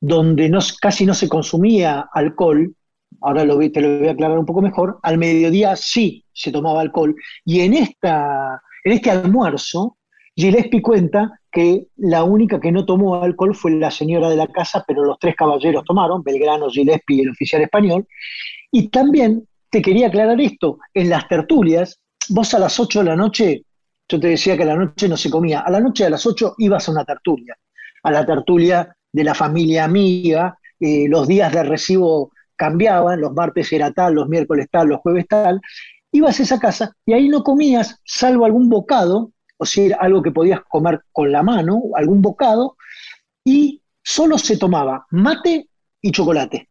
donde 0.00 0.48
no, 0.48 0.60
casi 0.80 1.04
no 1.06 1.14
se 1.14 1.28
consumía 1.28 2.08
alcohol, 2.12 2.74
ahora 3.20 3.44
lo, 3.44 3.58
te 3.70 3.80
lo 3.80 3.98
voy 3.98 4.08
a 4.08 4.12
aclarar 4.12 4.38
un 4.38 4.46
poco 4.46 4.62
mejor, 4.62 4.98
al 5.02 5.18
mediodía 5.18 5.74
sí 5.76 6.24
se 6.32 6.52
tomaba 6.52 6.80
alcohol. 6.80 7.14
Y 7.44 7.60
en, 7.60 7.74
esta, 7.74 8.60
en 8.84 8.92
este 8.92 9.10
almuerzo, 9.10 9.96
Gillespie 10.36 10.82
cuenta 10.82 11.40
que 11.50 11.86
la 11.96 12.24
única 12.24 12.60
que 12.60 12.70
no 12.70 12.84
tomó 12.84 13.22
alcohol 13.22 13.54
fue 13.54 13.72
la 13.72 13.90
señora 13.90 14.28
de 14.28 14.36
la 14.36 14.46
casa, 14.48 14.84
pero 14.86 15.02
los 15.02 15.18
tres 15.18 15.34
caballeros 15.34 15.84
tomaron, 15.84 16.22
Belgrano, 16.22 16.68
Gillespie 16.68 17.16
y 17.16 17.20
el 17.22 17.30
oficial 17.30 17.62
español. 17.62 18.06
Y 18.70 18.88
también 18.88 19.48
te 19.70 19.80
quería 19.80 20.08
aclarar 20.08 20.40
esto, 20.40 20.78
en 20.94 21.08
las 21.08 21.26
tertulias, 21.28 21.98
vos 22.28 22.52
a 22.54 22.58
las 22.58 22.78
8 22.78 23.00
de 23.00 23.04
la 23.06 23.16
noche 23.16 23.62
yo 24.08 24.20
te 24.20 24.28
decía 24.28 24.56
que 24.56 24.62
a 24.62 24.66
la 24.66 24.76
noche 24.76 25.08
no 25.08 25.16
se 25.16 25.30
comía. 25.30 25.60
A 25.60 25.70
la 25.70 25.80
noche 25.80 26.04
a 26.04 26.10
las 26.10 26.24
8 26.26 26.54
ibas 26.58 26.88
a 26.88 26.92
una 26.92 27.04
tertulia, 27.04 27.56
a 28.02 28.10
la 28.10 28.24
tertulia 28.24 28.96
de 29.12 29.24
la 29.24 29.34
familia 29.34 29.84
amiga. 29.84 30.58
Eh, 30.78 31.06
los 31.08 31.26
días 31.26 31.52
de 31.52 31.62
recibo 31.62 32.30
cambiaban, 32.54 33.20
los 33.20 33.32
martes 33.32 33.72
era 33.72 33.92
tal, 33.92 34.14
los 34.14 34.28
miércoles 34.28 34.68
tal, 34.70 34.88
los 34.88 35.00
jueves 35.00 35.26
tal. 35.26 35.60
Ibas 36.12 36.38
a 36.38 36.42
esa 36.42 36.58
casa 36.58 36.92
y 37.04 37.12
ahí 37.12 37.28
no 37.28 37.42
comías, 37.42 38.00
salvo 38.04 38.44
algún 38.44 38.68
bocado, 38.68 39.32
o 39.58 39.66
sea, 39.66 39.96
algo 40.00 40.22
que 40.22 40.30
podías 40.30 40.60
comer 40.68 41.00
con 41.12 41.32
la 41.32 41.42
mano, 41.42 41.82
algún 41.94 42.22
bocado, 42.22 42.76
y 43.44 43.82
solo 44.02 44.38
se 44.38 44.56
tomaba 44.56 45.06
mate 45.10 45.68
y 46.00 46.12
chocolate. 46.12 46.68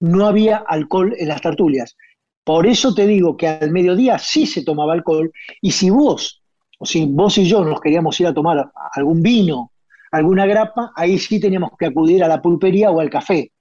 No 0.00 0.26
había 0.26 0.58
alcohol 0.58 1.14
en 1.16 1.28
las 1.28 1.40
tertulias. 1.40 1.96
Por 2.42 2.66
eso 2.66 2.94
te 2.94 3.06
digo 3.06 3.36
que 3.36 3.48
al 3.48 3.70
mediodía 3.70 4.18
sí 4.18 4.46
se 4.46 4.64
tomaba 4.64 4.94
alcohol, 4.94 5.30
y 5.60 5.70
si 5.70 5.90
vos 5.90 6.39
o 6.80 6.86
si 6.86 7.04
vos 7.04 7.36
y 7.36 7.44
yo 7.44 7.62
nos 7.62 7.78
queríamos 7.78 8.18
ir 8.20 8.26
a 8.26 8.32
tomar 8.32 8.70
algún 8.94 9.20
vino, 9.20 9.70
alguna 10.10 10.46
grapa, 10.46 10.92
ahí 10.96 11.18
sí 11.18 11.38
teníamos 11.38 11.72
que 11.78 11.86
acudir 11.86 12.24
a 12.24 12.28
la 12.28 12.40
pulpería 12.40 12.90
o 12.90 13.00
al 13.00 13.10
café. 13.10 13.52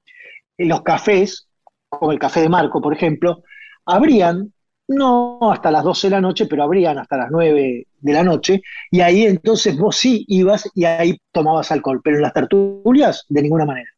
En 0.58 0.70
los 0.70 0.82
cafés, 0.84 1.48
como 1.90 2.14
el 2.14 2.20
café 2.20 2.42
de 2.42 2.50
Marco, 2.50 2.82
por 2.82 2.94
ejemplo, 2.94 3.44
abrían, 3.86 4.54
no 4.88 5.38
hasta 5.52 5.70
las 5.70 5.84
12 5.84 6.08
de 6.08 6.12
la 6.12 6.22
noche, 6.22 6.46
pero 6.46 6.64
abrían 6.64 6.98
hasta 6.98 7.18
las 7.18 7.28
9 7.30 7.88
de 8.00 8.14
la 8.14 8.24
noche, 8.24 8.62
y 8.90 9.02
ahí 9.02 9.26
entonces 9.26 9.78
vos 9.78 9.98
sí 9.98 10.24
ibas 10.30 10.70
y 10.74 10.86
ahí 10.86 11.18
tomabas 11.34 11.74
alcohol, 11.74 12.00
pero 12.02 12.16
en 12.16 12.22
las 12.22 12.34
tertulias 12.34 13.26
de 13.28 13.42
ninguna 13.42 13.66
manera. 13.66 13.90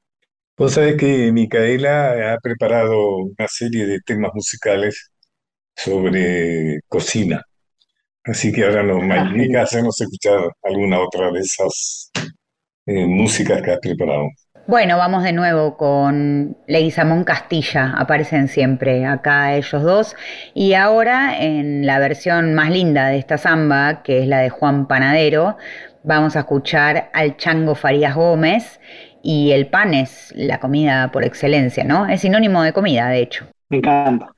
Vos 0.57 0.73
sabés 0.73 0.97
que 0.97 1.31
Micaela 1.31 2.33
ha 2.33 2.37
preparado 2.39 3.17
una 3.17 3.47
serie 3.47 3.85
de 3.85 3.99
temas 4.01 4.31
musicales 4.33 5.11
sobre 5.75 6.79
cocina. 6.87 7.43
Así 8.23 8.51
que 8.51 8.65
ahora 8.65 8.83
nos 8.83 9.03
magnifica 9.03 9.63
hacernos 9.63 9.99
escuchar 9.99 10.39
alguna 10.63 10.99
otra 10.99 11.31
de 11.31 11.39
esas 11.39 12.11
eh, 12.85 13.05
músicas 13.07 13.61
que 13.61 13.71
has 13.71 13.79
preparado. 13.79 14.27
Bueno, 14.67 14.97
vamos 14.97 15.23
de 15.23 15.33
nuevo 15.33 15.75
con 15.75 16.55
Leguizamón 16.67 17.23
Castilla, 17.23 17.93
aparecen 17.97 18.47
siempre 18.47 19.05
acá 19.05 19.55
ellos 19.55 19.81
dos. 19.81 20.15
Y 20.53 20.75
ahora 20.75 21.41
en 21.41 21.85
la 21.87 21.97
versión 21.97 22.53
más 22.53 22.69
linda 22.69 23.07
de 23.07 23.17
esta 23.17 23.37
samba, 23.39 24.03
que 24.03 24.21
es 24.21 24.27
la 24.27 24.39
de 24.39 24.49
Juan 24.49 24.87
Panadero, 24.87 25.57
vamos 26.03 26.35
a 26.35 26.41
escuchar 26.41 27.09
al 27.13 27.37
Chango 27.37 27.73
Farías 27.73 28.15
Gómez. 28.15 28.79
Y 29.23 29.51
el 29.51 29.67
pan 29.67 29.93
es 29.93 30.31
la 30.35 30.59
comida 30.59 31.11
por 31.11 31.23
excelencia, 31.23 31.83
¿no? 31.83 32.07
Es 32.07 32.21
sinónimo 32.21 32.63
de 32.63 32.73
comida, 32.73 33.09
de 33.09 33.19
hecho. 33.19 33.45
Me 33.69 33.77
encanta. 33.77 34.31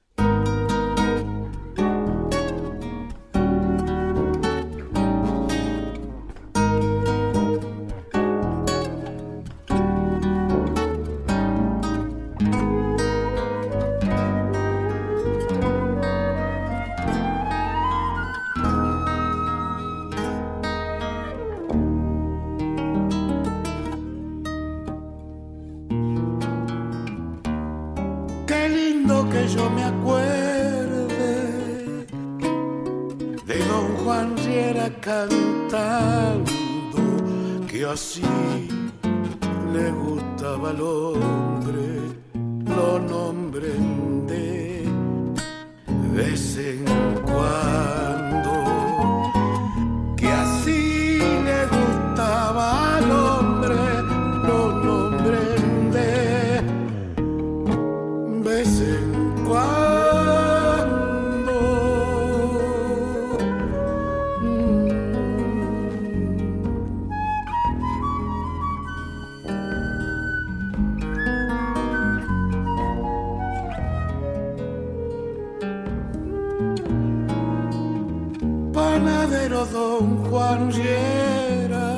Panadero 79.03 79.65
don 79.65 80.23
Juan 80.29 80.71
Riera 80.71 81.89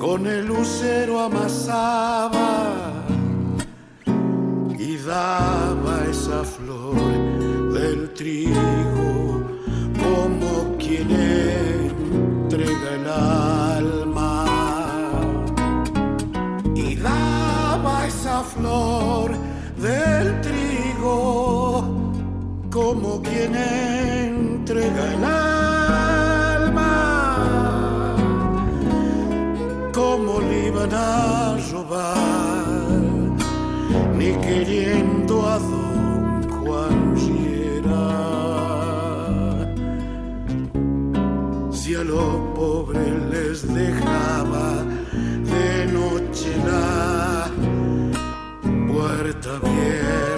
con 0.00 0.26
el 0.26 0.46
lucero 0.46 1.20
amasaba 1.20 3.04
y 4.76 4.96
daba 4.96 6.04
esa 6.10 6.42
flor 6.42 6.96
del 7.72 8.12
trigo 8.14 9.44
como 10.02 10.76
quien 10.76 11.08
entrega 12.42 12.88
el 12.98 13.06
alma. 13.06 14.44
Y 16.74 16.96
daba 16.96 18.06
esa 18.08 18.42
flor 18.42 19.36
del 19.80 20.40
trigo 20.40 21.84
como 22.72 23.22
quien 23.22 23.54
entrega 23.54 24.25
el 24.68 25.24
alma 25.24 26.94
como 29.94 30.40
le 30.40 30.66
iban 30.66 30.92
a 30.92 31.56
robar 31.70 32.16
ni 34.18 34.32
queriendo 34.44 35.46
a 35.48 35.58
don 35.60 36.50
Juan 36.50 37.14
Riera. 37.14 38.08
Si 41.70 41.94
a 41.94 42.02
los 42.02 42.34
pobres 42.56 43.22
les 43.30 43.72
dejaba 43.72 44.82
de 45.52 45.86
noche 45.92 46.50
la 46.66 47.48
puerta 48.88 49.50
abierta. 49.56 50.35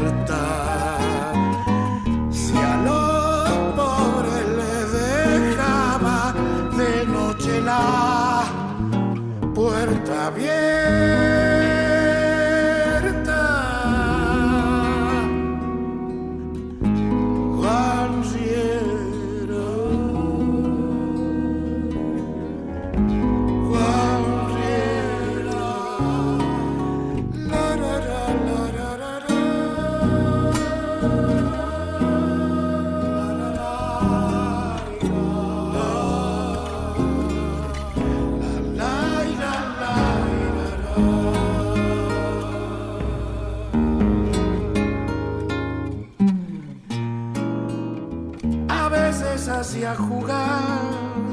A 49.38 49.40
veces 49.40 49.54
hacía 49.54 49.94
jugando. 49.94 51.28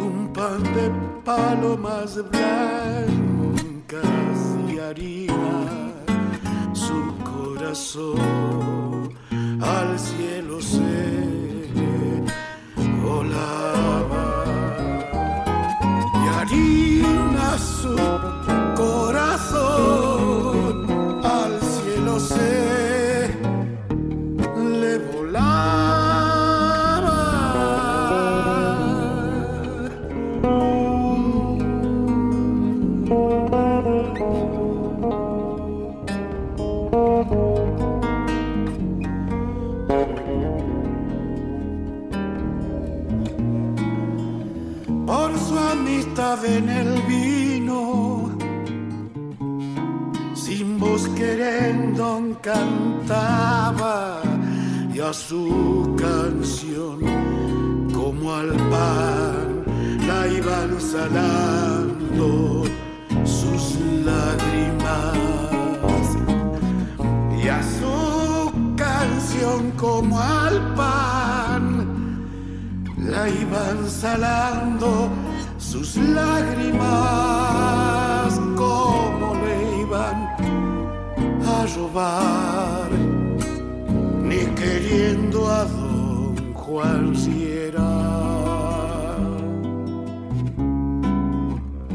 Un 0.00 0.30
pan 0.32 0.62
de 0.62 0.92
palomas 1.24 2.14
blancas 2.30 3.98
y 4.68 4.78
harina, 4.78 5.92
su 6.72 7.12
corazón 7.24 9.12
al 9.60 9.98
cielo 9.98 10.60
se 10.60 11.72
volaba. 13.02 14.44
Y 16.14 16.28
harina 16.28 17.58
su 17.58 18.15
cantaba 52.46 54.22
y 54.94 55.00
a 55.00 55.12
su 55.12 55.96
canción 55.98 57.00
como 57.92 58.34
al 58.34 58.52
pan 58.70 59.64
la 60.06 60.28
iban 60.28 60.80
salando 60.80 62.62
sus 63.24 63.64
lágrimas. 64.04 65.16
Y 67.42 67.48
a 67.48 67.60
su 67.78 68.52
canción 68.76 69.72
como 69.72 70.20
al 70.20 70.74
pan 70.74 71.64
la 72.96 73.28
iban 73.28 73.90
salando 73.90 75.08
sus 75.58 75.96
lágrimas, 75.96 76.84
ni 84.22 84.46
queriendo 84.54 85.48
a 85.48 85.64
don 85.64 86.54
Juan 86.54 87.12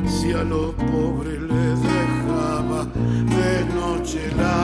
Si 0.05 0.33
a 0.33 0.43
los 0.43 0.73
pobres 0.73 1.39
les 1.41 1.81
dejaba 1.81 2.85
de 3.37 3.65
noche 3.73 4.21
la 4.37 4.60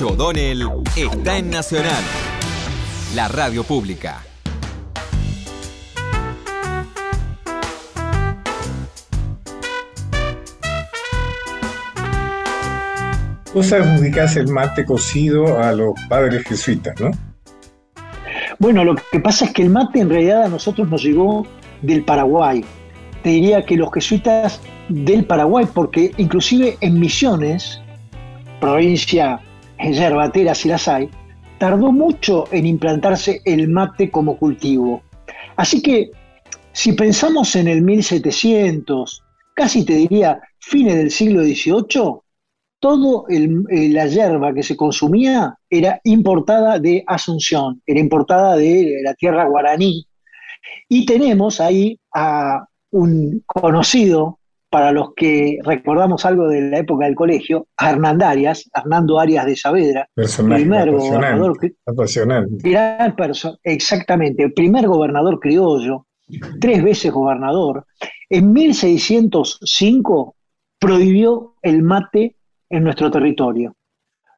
Pacho 0.00 0.14
O'Donnell 0.14 0.66
está 0.96 1.36
en 1.36 1.50
Nacional, 1.50 2.02
la 3.14 3.28
radio 3.28 3.64
pública. 3.64 4.24
Vos 13.52 13.70
adjudicás 13.74 14.36
el 14.36 14.48
mate 14.48 14.86
cocido 14.86 15.62
a 15.62 15.72
los 15.72 15.92
padres 16.08 16.44
jesuitas, 16.44 16.98
¿no? 16.98 17.10
Bueno, 18.58 18.84
lo 18.84 18.94
que 19.12 19.20
pasa 19.20 19.44
es 19.44 19.52
que 19.52 19.60
el 19.60 19.68
mate 19.68 20.00
en 20.00 20.08
realidad 20.08 20.44
a 20.44 20.48
nosotros 20.48 20.88
nos 20.88 21.02
llegó 21.02 21.46
del 21.82 22.04
Paraguay. 22.04 22.64
Te 23.22 23.28
diría 23.28 23.66
que 23.66 23.76
los 23.76 23.92
jesuitas 23.92 24.62
del 24.88 25.26
Paraguay, 25.26 25.66
porque 25.74 26.12
inclusive 26.16 26.78
en 26.80 26.98
Misiones, 26.98 27.82
provincia 28.62 29.42
yerbateras 29.82 30.58
si 30.58 30.68
las 30.68 30.88
hay, 30.88 31.10
tardó 31.58 31.92
mucho 31.92 32.44
en 32.52 32.66
implantarse 32.66 33.40
el 33.44 33.68
mate 33.68 34.10
como 34.10 34.36
cultivo. 34.36 35.02
Así 35.56 35.82
que 35.82 36.10
si 36.72 36.92
pensamos 36.92 37.54
en 37.56 37.68
el 37.68 37.82
1700, 37.82 39.22
casi 39.54 39.84
te 39.84 39.94
diría 39.94 40.40
fines 40.58 40.96
del 40.96 41.10
siglo 41.10 41.42
XVIII, 41.42 42.20
todo 42.78 43.26
la 43.28 44.06
hierba 44.06 44.54
que 44.54 44.62
se 44.62 44.76
consumía 44.76 45.54
era 45.68 46.00
importada 46.04 46.78
de 46.78 47.04
Asunción, 47.06 47.82
era 47.86 48.00
importada 48.00 48.56
de 48.56 49.00
la 49.04 49.12
tierra 49.14 49.44
guaraní. 49.44 50.06
Y 50.88 51.04
tenemos 51.04 51.60
ahí 51.60 52.00
a 52.14 52.64
un 52.90 53.42
conocido 53.46 54.39
para 54.70 54.92
los 54.92 55.14
que 55.14 55.58
recordamos 55.64 56.24
algo 56.24 56.48
de 56.48 56.62
la 56.62 56.78
época 56.78 57.04
del 57.04 57.16
colegio, 57.16 57.66
a 57.76 57.90
Hernandarias, 57.90 58.70
Hernando 58.72 59.18
Arias 59.18 59.44
de 59.44 59.56
Saavedra, 59.56 60.08
primer 60.14 60.92
gobernador 60.92 61.58
gran 62.62 63.16
exactamente, 63.64 64.44
el 64.44 64.52
primer 64.52 64.86
gobernador 64.86 65.40
criollo, 65.40 66.06
tres 66.60 66.84
veces 66.84 67.10
gobernador, 67.10 67.84
en 68.28 68.52
1605 68.52 70.36
prohibió 70.78 71.56
el 71.62 71.82
mate 71.82 72.36
en 72.70 72.84
nuestro 72.84 73.10
territorio. 73.10 73.74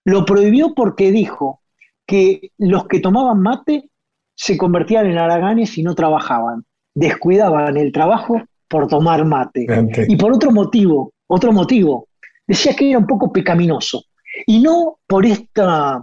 Lo 0.04 0.24
prohibió 0.24 0.74
porque 0.74 1.12
dijo 1.12 1.60
que 2.06 2.52
los 2.56 2.86
que 2.86 3.00
tomaban 3.00 3.40
mate 3.40 3.90
se 4.34 4.56
convertían 4.56 5.06
en 5.06 5.18
araganes 5.18 5.76
y 5.76 5.82
no 5.82 5.94
trabajaban, 5.94 6.64
descuidaban 6.94 7.76
el 7.76 7.92
trabajo 7.92 8.42
por 8.72 8.88
tomar 8.88 9.22
mate. 9.26 9.66
Y 10.08 10.16
por 10.16 10.32
otro 10.32 10.50
motivo, 10.50 11.12
otro 11.26 11.52
motivo, 11.52 12.08
decía 12.46 12.74
que 12.74 12.88
era 12.88 12.98
un 12.98 13.06
poco 13.06 13.30
pecaminoso. 13.30 14.04
Y 14.46 14.60
no 14.60 14.98
por 15.06 15.26
esta, 15.26 16.02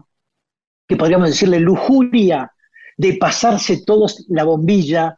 que 0.87 0.95
podríamos 0.95 1.29
decirle, 1.29 1.59
lujuria 1.59 2.51
de 2.95 3.13
pasarse 3.13 3.83
todos 3.83 4.23
la 4.29 4.43
bombilla. 4.43 5.17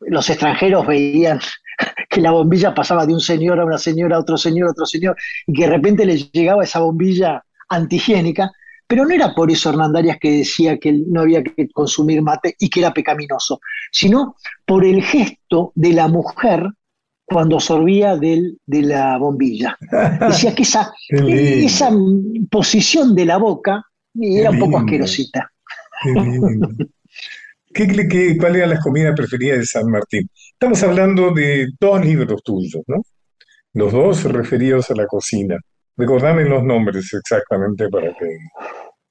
Los 0.00 0.28
extranjeros 0.28 0.86
veían 0.86 1.40
que 2.10 2.20
la 2.20 2.32
bombilla 2.32 2.74
pasaba 2.74 3.06
de 3.06 3.14
un 3.14 3.20
señor 3.20 3.58
a 3.58 3.64
una 3.64 3.78
señora, 3.78 4.16
a 4.16 4.20
otro 4.20 4.36
señor, 4.36 4.68
a 4.68 4.72
otro 4.72 4.84
señor, 4.84 5.16
y 5.46 5.54
que 5.54 5.62
de 5.62 5.70
repente 5.70 6.04
les 6.04 6.30
llegaba 6.30 6.62
esa 6.62 6.80
bombilla 6.80 7.42
antihigiénica, 7.70 8.52
pero 8.86 9.04
no 9.04 9.14
era 9.14 9.34
por 9.34 9.50
eso 9.50 9.70
Hernandarias 9.70 10.18
que 10.20 10.38
decía 10.38 10.78
que 10.78 10.92
no 10.92 11.22
había 11.22 11.42
que 11.42 11.68
consumir 11.70 12.22
mate 12.22 12.54
y 12.58 12.68
que 12.68 12.80
era 12.80 12.92
pecaminoso, 12.92 13.60
sino 13.90 14.36
por 14.66 14.84
el 14.84 15.02
gesto 15.02 15.72
de 15.74 15.92
la 15.92 16.08
mujer 16.08 16.68
cuando 17.24 17.58
sorbía 17.58 18.16
del, 18.16 18.58
de 18.66 18.82
la 18.82 19.16
bombilla. 19.18 19.78
Decía 20.28 20.54
que 20.54 20.62
esa, 20.62 20.92
esa 21.08 21.90
posición 22.50 23.14
de 23.14 23.24
la 23.24 23.38
boca 23.38 23.82
era 24.20 24.50
un 24.50 24.58
poco 24.58 24.78
asquerosita. 24.78 25.50
¿Qué, 27.72 28.36
cuál 28.38 28.56
era 28.56 28.66
la 28.66 28.78
comida 28.78 29.14
preferida 29.14 29.56
de 29.56 29.64
San 29.64 29.90
Martín? 29.90 30.28
Estamos 30.52 30.82
hablando 30.82 31.32
de 31.32 31.68
dos 31.80 32.04
libros 32.04 32.42
tuyos, 32.44 32.82
¿no? 32.86 33.02
Los 33.72 33.92
dos 33.92 34.24
referidos 34.24 34.90
a 34.90 34.94
la 34.94 35.06
cocina. 35.06 35.58
Recordame 35.96 36.44
los 36.44 36.64
nombres 36.64 37.12
exactamente 37.14 37.88
para 37.88 38.12
que 38.14 38.36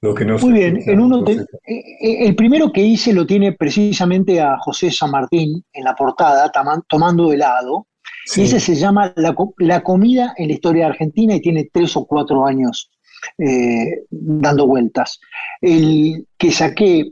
los 0.03 0.15
que 0.15 0.25
no 0.25 0.37
Muy 0.37 0.51
bien, 0.51 0.81
en 0.85 0.99
uno 0.99 1.25
eh, 1.25 1.45
eh, 1.65 2.27
el 2.27 2.35
primero 2.35 2.73
que 2.73 2.81
hice 2.81 3.13
lo 3.13 3.25
tiene 3.25 3.53
precisamente 3.53 4.41
a 4.41 4.57
José 4.57 4.91
San 4.91 5.11
Martín 5.11 5.63
en 5.71 5.83
la 5.85 5.95
portada, 5.95 6.51
tomando 6.89 7.31
helado. 7.31 7.87
Y 8.35 8.41
ese 8.41 8.59
se 8.59 8.75
llama 8.75 9.13
la, 9.15 9.81
comida 9.81 10.33
en 10.37 10.47
la 10.49 10.53
historia 10.53 10.87
argentina 10.87 11.35
y 11.35 11.41
tiene 11.41 11.69
tres 11.71 11.95
o 11.95 12.05
cuatro 12.05 12.45
años 12.45 12.91
eh, 13.37 14.03
dando 14.09 14.67
vueltas. 14.67 15.21
El 15.61 16.27
que 16.37 16.51
saqué 16.51 17.11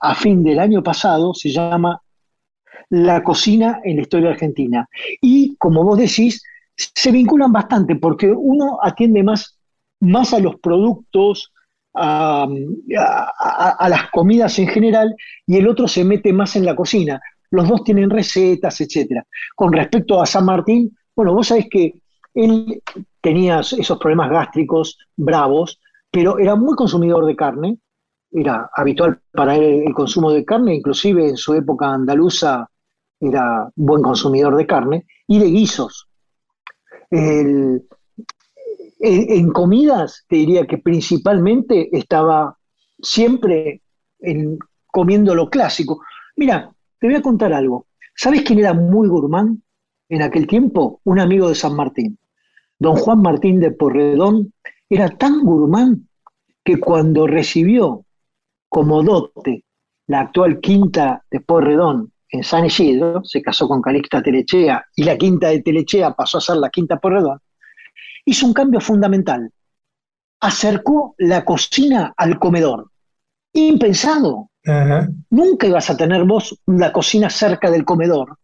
a 0.00 0.14
fin 0.14 0.42
del 0.42 0.58
año 0.58 0.82
pasado 0.82 1.32
se 1.32 1.50
llama 1.50 2.00
La 2.88 3.22
cocina 3.22 3.80
en 3.84 3.96
la 3.96 4.02
historia 4.02 4.30
argentina. 4.30 4.88
Y 5.20 5.54
como 5.58 5.84
vos 5.84 5.98
decís, 5.98 6.42
se 6.94 7.12
vinculan 7.12 7.52
bastante 7.52 7.96
porque 7.96 8.30
uno 8.30 8.78
atiende 8.82 9.22
más, 9.22 9.58
más 10.00 10.32
a 10.32 10.38
los 10.38 10.56
productos, 10.56 11.52
a, 11.94 12.46
las 13.88 14.10
comidas 14.10 14.58
en 14.58 14.68
general 14.68 15.14
y 15.46 15.56
el 15.56 15.68
otro 15.68 15.88
se 15.88 16.04
mete 16.04 16.32
más 16.32 16.56
en 16.56 16.64
la 16.64 16.76
cocina. 16.76 17.20
Los 17.50 17.68
dos 17.68 17.82
tienen 17.82 18.10
recetas, 18.10 18.80
etc. 18.80 19.22
Con 19.56 19.72
respecto 19.72 20.20
a 20.20 20.26
San 20.26 20.44
Martín, 20.44 20.96
bueno, 21.14 21.34
vos 21.34 21.48
sabés 21.48 21.66
que 21.68 21.94
él 22.32 22.80
tenía 23.20 23.60
esos 23.60 23.98
problemas 23.98 24.30
gástricos 24.30 24.96
bravos, 25.16 25.80
pero 26.10 26.38
era 26.38 26.54
muy 26.54 26.76
consumidor 26.76 27.26
de 27.26 27.36
carne, 27.36 27.78
era 28.30 28.70
habitual 28.72 29.20
para 29.32 29.56
él 29.56 29.82
el 29.86 29.92
consumo 29.92 30.30
de 30.30 30.44
carne, 30.44 30.76
inclusive 30.76 31.28
en 31.28 31.36
su 31.36 31.54
época 31.54 31.92
andaluza 31.92 32.68
era 33.18 33.68
buen 33.74 34.02
consumidor 34.02 34.56
de 34.56 34.66
carne, 34.66 35.06
y 35.26 35.40
de 35.40 35.46
guisos 35.46 36.09
en, 37.10 37.86
comidas, 39.52 40.24
te 40.28 40.36
diría 40.36 40.66
que 40.66 40.78
principalmente 40.78 41.88
estaba 41.96 42.56
siempre 43.00 43.82
en, 44.20 44.58
comiendo 44.86 45.34
lo 45.34 45.48
clásico. 45.50 46.02
Mira, 46.36 46.72
te 46.98 47.06
voy 47.06 47.16
a 47.16 47.22
contar 47.22 47.52
algo. 47.52 47.86
¿Sabes 48.14 48.42
quién 48.42 48.58
era 48.58 48.74
muy 48.74 49.08
gourmand 49.08 49.60
en 50.08 50.22
aquel 50.22 50.46
tiempo? 50.46 51.00
Un 51.04 51.20
amigo 51.20 51.48
de 51.48 51.54
San 51.54 51.74
Martín. 51.74 52.18
Don 52.78 52.96
Juan 52.96 53.22
Martín 53.22 53.60
de 53.60 53.70
Porredón 53.70 54.52
era 54.88 55.08
tan 55.08 55.44
gourmand 55.44 56.06
que 56.64 56.78
cuando 56.78 57.26
recibió 57.26 58.04
como 58.68 59.02
dote 59.02 59.64
la 60.06 60.20
actual 60.20 60.60
quinta 60.60 61.24
de 61.30 61.40
Porredón 61.40 62.09
en 62.30 62.44
San 62.44 62.64
Isidro, 62.64 63.22
se 63.24 63.42
casó 63.42 63.68
con 63.68 63.82
Calixta 63.82 64.22
Telechea 64.22 64.84
y 64.94 65.04
la 65.04 65.16
quinta 65.16 65.48
de 65.48 65.62
Telechea 65.62 66.12
pasó 66.12 66.38
a 66.38 66.40
ser 66.40 66.56
la 66.56 66.70
quinta 66.70 66.98
Porredón, 66.98 67.38
hizo 68.24 68.46
un 68.46 68.52
cambio 68.52 68.80
fundamental. 68.80 69.50
Acercó 70.40 71.14
la 71.18 71.44
cocina 71.44 72.14
al 72.16 72.38
comedor. 72.38 72.90
Impensado. 73.52 74.50
Nunca 75.30 75.66
ibas 75.66 75.90
a 75.90 75.96
tener 75.96 76.24
vos 76.24 76.58
la 76.66 76.92
cocina 76.92 77.30
cerca 77.30 77.70
del 77.70 77.84
comedor, 77.84 78.36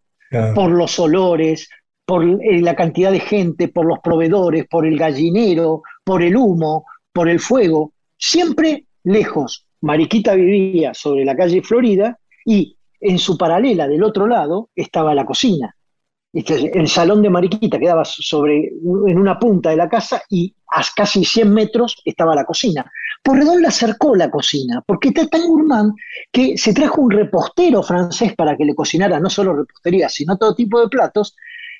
por 0.54 0.70
los 0.70 0.98
olores, 0.98 1.68
por 2.04 2.24
eh, 2.24 2.60
la 2.60 2.74
cantidad 2.74 3.12
de 3.12 3.20
gente, 3.20 3.68
por 3.68 3.86
los 3.86 3.98
proveedores, 4.00 4.66
por 4.68 4.86
el 4.86 4.98
gallinero, 4.98 5.82
por 6.04 6.22
el 6.22 6.36
humo, 6.36 6.84
por 7.12 7.28
el 7.28 7.40
fuego, 7.40 7.92
siempre 8.16 8.86
lejos. 9.04 9.66
Mariquita 9.82 10.34
vivía 10.34 10.94
sobre 10.94 11.24
la 11.24 11.36
calle 11.36 11.62
Florida 11.62 12.18
y 12.44 12.75
en 13.00 13.18
su 13.18 13.36
paralela 13.36 13.88
del 13.88 14.02
otro 14.02 14.26
lado 14.26 14.70
estaba 14.74 15.14
la 15.14 15.24
cocina. 15.24 15.74
El 16.32 16.88
salón 16.88 17.22
de 17.22 17.30
Mariquita 17.30 17.78
quedaba 17.78 18.04
sobre, 18.04 18.66
en 19.06 19.18
una 19.18 19.38
punta 19.38 19.70
de 19.70 19.76
la 19.76 19.88
casa 19.88 20.22
y 20.28 20.54
a 20.70 20.82
casi 20.94 21.24
100 21.24 21.52
metros 21.52 22.02
estaba 22.04 22.34
la 22.34 22.44
cocina. 22.44 22.90
Porredón 23.22 23.62
le 23.62 23.68
acercó 23.68 24.14
la 24.14 24.30
cocina, 24.30 24.82
porque 24.86 25.08
está 25.08 25.26
tan 25.28 25.46
gourmand 25.46 25.94
que 26.30 26.58
se 26.58 26.74
trajo 26.74 27.00
un 27.00 27.10
repostero 27.10 27.82
francés 27.82 28.34
para 28.36 28.56
que 28.56 28.64
le 28.64 28.74
cocinara 28.74 29.18
no 29.18 29.30
solo 29.30 29.56
repostería, 29.56 30.08
sino 30.08 30.36
todo 30.36 30.54
tipo 30.54 30.80
de 30.80 30.88
platos, 30.88 31.34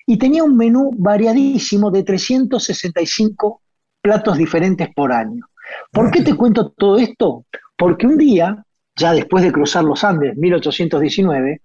y 0.07 0.17
tenía 0.17 0.43
un 0.43 0.57
menú 0.57 0.91
variadísimo 0.97 1.91
de 1.91 2.03
365 2.03 3.61
platos 4.01 4.39
diferentes 4.39 4.89
por 4.95 5.13
año. 5.13 5.45
¿Por 5.93 6.11
qué 6.11 6.23
te 6.23 6.35
cuento 6.35 6.71
todo 6.71 6.97
esto? 6.97 7.45
Porque 7.77 8.07
un 8.07 8.17
día, 8.17 8.65
ya 8.97 9.13
después 9.13 9.45
de 9.45 9.53
cruzar 9.53 9.85
los 9.85 10.03
Andes, 10.05 10.37
1819, 10.37 11.63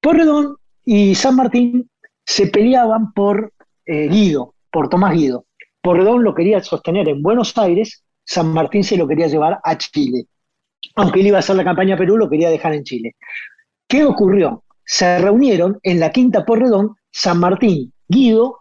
Porredón 0.00 0.56
y 0.84 1.14
San 1.14 1.36
Martín 1.36 1.90
se 2.24 2.46
peleaban 2.46 3.12
por 3.12 3.52
eh, 3.84 4.08
Guido, 4.08 4.54
por 4.70 4.88
Tomás 4.88 5.14
Guido. 5.14 5.44
Porredón 5.82 6.22
lo 6.22 6.34
quería 6.34 6.62
sostener 6.62 7.08
en 7.08 7.22
Buenos 7.22 7.56
Aires, 7.58 8.02
San 8.24 8.52
Martín 8.52 8.84
se 8.84 8.96
lo 8.96 9.06
quería 9.06 9.26
llevar 9.26 9.60
a 9.62 9.76
Chile. 9.76 10.26
Aunque 10.96 11.20
él 11.20 11.28
iba 11.28 11.38
a 11.38 11.40
hacer 11.40 11.56
la 11.56 11.64
campaña 11.64 11.94
a 11.94 11.98
Perú, 11.98 12.16
lo 12.16 12.28
quería 12.28 12.50
dejar 12.50 12.74
en 12.74 12.84
Chile. 12.84 13.16
¿Qué 13.86 14.04
ocurrió? 14.04 14.64
Se 14.84 15.18
reunieron 15.18 15.78
en 15.82 16.00
la 16.00 16.10
Quinta 16.10 16.44
Porredón 16.44 16.96
San 17.10 17.38
Martín, 17.38 17.92
Guido 18.08 18.58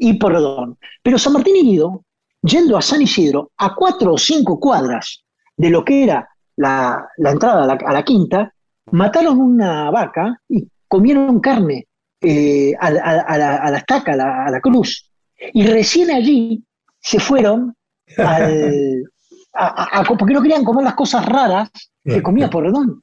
y 0.00 0.14
Porredón. 0.14 0.78
Pero 1.02 1.18
San 1.18 1.32
Martín 1.32 1.56
y 1.56 1.62
Guido, 1.62 2.04
yendo 2.42 2.76
a 2.76 2.82
San 2.82 3.02
Isidro, 3.02 3.52
a 3.56 3.74
cuatro 3.74 4.14
o 4.14 4.18
cinco 4.18 4.58
cuadras 4.58 5.24
de 5.56 5.70
lo 5.70 5.84
que 5.84 6.02
era 6.02 6.28
la, 6.56 7.08
entrada 7.18 7.72
a 7.72 7.92
la, 7.92 8.02
quinta, 8.02 8.52
mataron 8.92 9.38
una 9.38 9.90
vaca 9.90 10.40
y 10.48 10.68
comieron 10.88 11.40
carne 11.40 11.86
eh, 12.20 12.74
a, 12.78 12.90
la, 12.90 13.76
estaca, 13.76 14.12
a 14.12 14.50
la, 14.50 14.60
cruz. 14.60 15.10
Y 15.52 15.66
recién 15.66 16.10
allí 16.10 16.64
se 16.98 17.20
fueron 17.20 17.74
al, 18.16 19.04
porque 20.18 20.34
no 20.34 20.42
querían 20.42 20.64
comer 20.64 20.84
las 20.84 20.94
cosas 20.94 21.26
raras 21.26 21.70
que 22.04 22.22
comía 22.22 22.48
Porredón. 22.48 23.02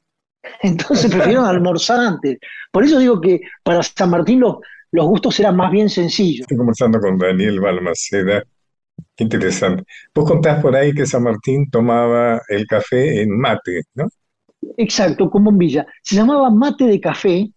Entonces 0.62 1.10
prefirieron 1.10 1.46
almorzar 1.46 2.00
antes. 2.00 2.38
Por 2.70 2.84
eso 2.84 2.98
digo 2.98 3.20
que 3.20 3.40
para 3.62 3.82
San 3.82 4.10
Martín 4.10 4.40
los, 4.40 4.56
los 4.92 5.06
gustos 5.06 5.38
eran 5.40 5.56
más 5.56 5.70
bien 5.70 5.88
sencillos. 5.88 6.42
Estoy 6.42 6.56
conversando 6.56 7.00
con 7.00 7.18
Daniel 7.18 7.60
Balmaceda. 7.60 8.44
Qué 9.16 9.24
interesante. 9.24 9.84
Vos 10.14 10.24
contás 10.24 10.60
por 10.60 10.74
ahí 10.74 10.92
que 10.92 11.06
San 11.06 11.22
Martín 11.22 11.70
tomaba 11.70 12.40
el 12.48 12.66
café 12.66 13.22
en 13.22 13.38
mate, 13.38 13.82
¿no? 13.94 14.08
Exacto, 14.76 15.30
con 15.30 15.44
bombilla. 15.44 15.86
Se 16.02 16.16
llamaba 16.16 16.50
mate 16.50 16.84
de 16.84 17.00
café, 17.00 17.50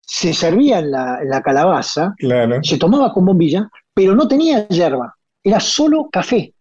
se 0.00 0.34
servía 0.34 0.80
en 0.80 0.90
la, 0.90 1.22
en 1.22 1.30
la 1.30 1.40
calabaza, 1.40 2.14
claro. 2.18 2.62
se 2.62 2.76
tomaba 2.76 3.12
con 3.12 3.24
bombilla, 3.24 3.68
pero 3.94 4.14
no 4.14 4.28
tenía 4.28 4.68
hierba, 4.68 5.14
era 5.42 5.60
solo 5.60 6.08
café, 6.10 6.52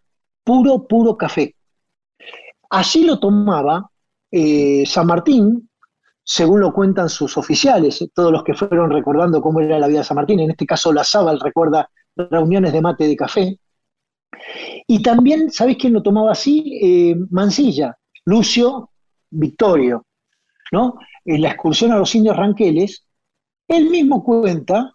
puro, 0.44 0.88
puro 0.88 1.18
café. 1.18 1.56
Así 2.70 3.04
lo 3.06 3.20
tomaba 3.20 3.90
eh, 4.32 4.84
San 4.86 5.08
Martín, 5.08 5.70
según 6.24 6.62
lo 6.62 6.74
cuentan 6.74 7.10
sus 7.10 7.38
oficiales, 7.38 8.04
todos 8.14 8.32
los 8.32 8.44
que 8.44 8.54
fueron 8.54 8.90
recordando 8.90 9.42
cómo 9.42 9.60
era 9.60 9.80
la 9.80 9.88
vida 9.88 10.00
de 10.00 10.06
San 10.06 10.16
Martín, 10.16 10.40
en 10.40 10.52
este 10.52 10.66
caso 10.66 10.94
la 10.94 11.04
Sábal 11.04 11.40
recuerda 11.40 11.90
reuniones 12.16 12.72
de 12.72 12.82
mate 12.82 13.08
de 13.08 13.16
café. 13.16 13.60
Y 14.88 15.02
también, 15.02 15.52
¿sabéis 15.52 15.78
quién 15.78 15.94
lo 15.94 16.04
tomaba 16.04 16.32
así? 16.32 16.80
Eh, 16.82 17.16
Mansilla, 17.30 17.98
Lucio 18.26 18.92
Victorio, 19.30 20.06
¿no? 20.72 20.98
En 21.26 21.42
la 21.42 21.50
excursión 21.50 21.92
a 21.92 21.98
los 21.98 22.14
indios 22.16 22.36
ranqueles, 22.36 23.06
él 23.68 23.90
mismo 23.90 24.24
cuenta, 24.24 24.94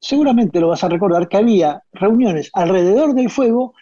seguramente 0.00 0.60
lo 0.60 0.68
vas 0.68 0.82
a 0.84 0.88
recordar, 0.88 1.28
que 1.28 1.36
había 1.36 1.82
reuniones 1.92 2.50
alrededor 2.52 3.14
del 3.14 3.30
fuego 3.30 3.74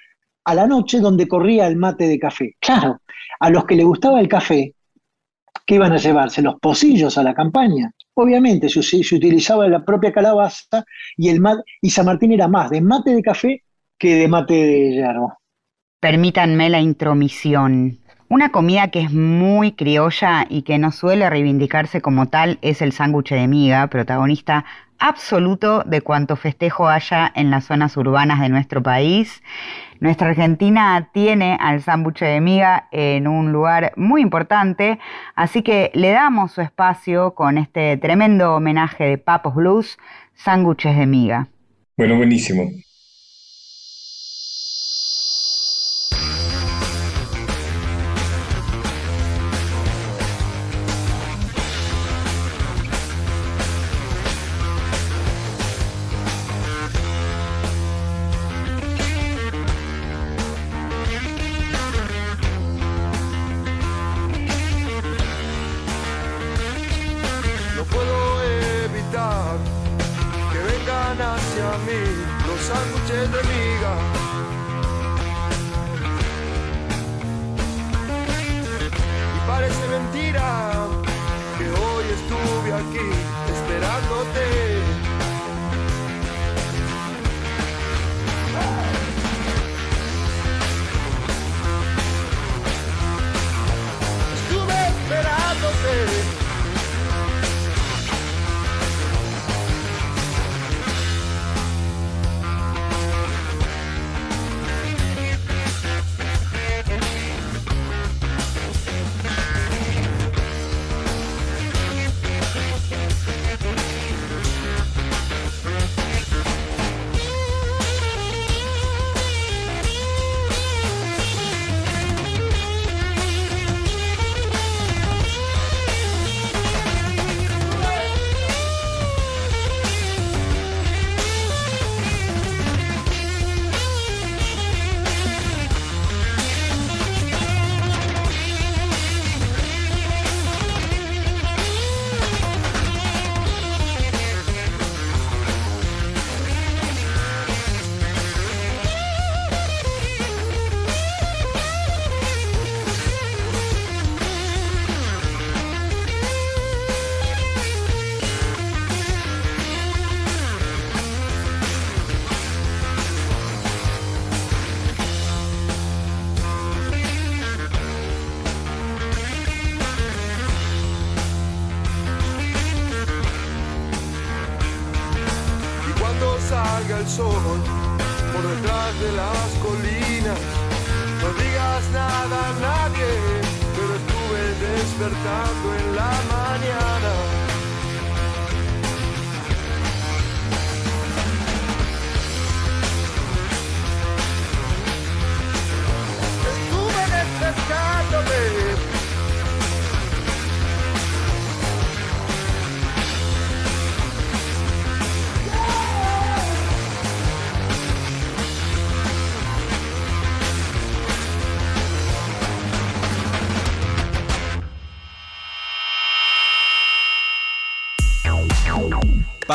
a 0.45 0.55
la 0.55 0.66
noche 0.66 1.01
donde 1.01 1.28
corría 1.28 1.66
el 1.66 1.76
mate 1.76 2.07
de 2.07 2.18
café. 2.18 2.57
Claro, 2.61 3.01
a 3.41 3.51
los 3.51 3.64
que 3.64 3.76
le 3.76 3.84
gustaba 3.84 4.20
el 4.20 4.28
café, 4.28 4.74
¿qué 5.66 5.74
iban 5.76 5.93
a 5.93 5.99
llevarse? 5.99 6.43
Los 6.43 6.59
pocillos 6.61 7.16
a 7.18 7.22
la 7.22 7.34
campaña. 7.34 7.93
Obviamente 8.14 8.68
se, 8.68 8.80
utilizaba 9.14 9.68
la 9.68 9.84
propia 9.84 10.12
calabaza 10.12 10.84
y, 11.16 11.28
el 11.28 11.41
y 11.80 11.91
San 11.91 12.07
Martín 12.07 12.32
era 12.32 12.49
más 12.49 12.70
de 12.70 12.80
mate 12.80 13.14
de 13.14 13.22
café 13.22 13.62
que 13.99 14.14
de 14.14 14.28
mate 14.28 14.55
de 14.55 14.92
hierro. 14.92 15.38
Permítanme 16.01 16.70
la 16.70 16.80
intromisión. 16.80 17.99
Una 18.28 18.51
comida 18.51 18.88
que 18.88 19.01
es 19.01 19.12
muy 19.12 19.72
criolla 19.72 20.46
y 20.49 20.62
que 20.62 20.78
no 20.78 20.92
suele 20.92 21.28
reivindicarse 21.30 22.01
como 22.01 22.26
tal 22.26 22.59
es 22.61 22.82
el 22.82 22.92
sándwich 22.92 23.30
de 23.30 23.49
miga, 23.49 23.86
protagonista 23.86 24.64
absoluto 24.99 25.82
de 25.84 26.03
cuanto 26.03 26.36
festejo 26.36 26.88
haya 26.88 27.32
en 27.34 27.51
las 27.51 27.64
zonas 27.64 27.96
urbanas 27.96 28.40
de 28.40 28.49
nuestro 28.49 28.82
país. 28.82 29.42
Nuestra 30.01 30.28
Argentina 30.28 31.09
tiene 31.12 31.57
al 31.61 31.82
sándwich 31.82 32.20
de 32.20 32.40
miga 32.40 32.88
en 32.92 33.26
un 33.26 33.51
lugar 33.51 33.92
muy 33.96 34.20
importante, 34.20 34.99
así 35.34 35.62
que 35.62 35.90
le 35.94 36.11
damos 36.11 36.53
su 36.53 36.61
espacio 36.61 37.34
con 37.34 37.59
este 37.59 37.96
tremendo 37.96 38.55
homenaje 38.55 39.05
de 39.05 39.18
Papos 39.18 39.55
Blues, 39.55 39.99
sándwiches 40.34 40.96
de 40.96 41.07
miga. 41.07 41.49
Bueno, 41.96 42.16
buenísimo. 42.16 42.70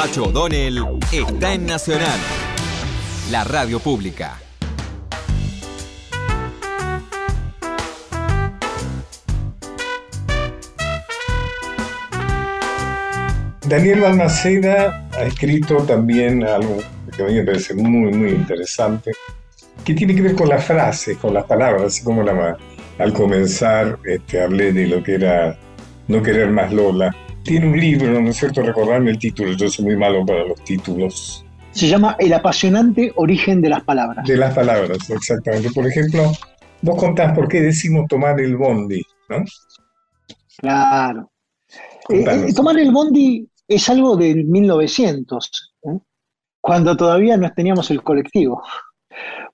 Pacho 0.04 0.26
O'Donnell 0.26 0.84
está 1.14 1.54
en 1.54 1.66
Nacional, 1.66 2.20
la 3.32 3.46
radio 3.46 3.80
pública. 3.80 4.38
Daniel 13.66 14.02
Balmaceda 14.02 15.08
ha 15.14 15.24
escrito 15.24 15.78
también 15.84 16.44
algo 16.44 16.80
que 17.16 17.24
a 17.24 17.28
mí 17.28 17.36
me 17.36 17.44
parece 17.46 17.74
muy, 17.74 18.12
muy 18.12 18.32
interesante, 18.32 19.14
que 19.86 19.94
tiene 19.94 20.14
que 20.16 20.22
ver 20.22 20.36
con 20.36 20.50
las 20.50 20.66
frases, 20.66 21.18
con 21.18 21.34
las 21.34 21.46
palabras, 21.46 21.84
así 21.84 22.04
como 22.04 22.24
la, 22.24 22.58
al 23.00 23.14
comenzar 23.14 23.98
este, 24.04 24.42
hablé 24.42 24.74
de 24.74 24.86
lo 24.86 25.02
que 25.02 25.14
era 25.14 25.58
no 26.10 26.22
querer 26.22 26.50
más 26.50 26.74
Lola. 26.74 27.16
Tiene 27.44 27.68
un 27.68 27.78
libro, 27.78 28.22
¿no 28.22 28.30
es 28.30 28.38
cierto? 28.38 28.62
Recordarme 28.62 29.12
el 29.12 29.20
título, 29.20 29.52
yo 29.54 29.70
soy 29.70 29.86
muy 29.86 29.98
malo 29.98 30.26
para 30.26 30.46
los 30.46 30.64
títulos. 30.64 31.46
Se 31.72 31.88
llama 31.88 32.16
El 32.20 32.34
apasionante 32.34 33.12
origen 33.16 33.62
de 33.62 33.70
las 33.70 33.84
palabras. 33.84 34.26
De 34.26 34.38
las 34.38 34.54
palabras, 34.54 35.10
exactamente. 35.10 35.70
Por 35.72 35.86
ejemplo, 35.88 36.32
vos 36.82 36.98
contás 36.98 37.34
por 37.34 37.48
qué 37.48 37.62
decimos 37.62 38.08
tomar 38.08 38.40
el 38.40 38.56
bondi, 38.56 39.02
¿no? 39.28 39.44
Claro. 40.58 41.32
Eh, 42.10 42.24
eh, 42.28 42.54
tomar 42.54 42.78
el 42.80 42.92
bondi 42.92 43.48
es 43.68 43.90
algo 43.90 44.16
del 44.16 44.46
1900, 44.46 45.76
¿eh? 45.84 46.00
cuando 46.62 46.96
todavía 46.96 47.36
no 47.36 47.52
teníamos 47.52 47.92
el 47.92 48.04
colectivo. 48.04 48.62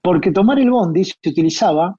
Porque 0.01 0.31
tomar 0.31 0.59
el 0.59 0.69
bondi 0.69 1.05
se 1.05 1.29
utilizaba 1.29 1.95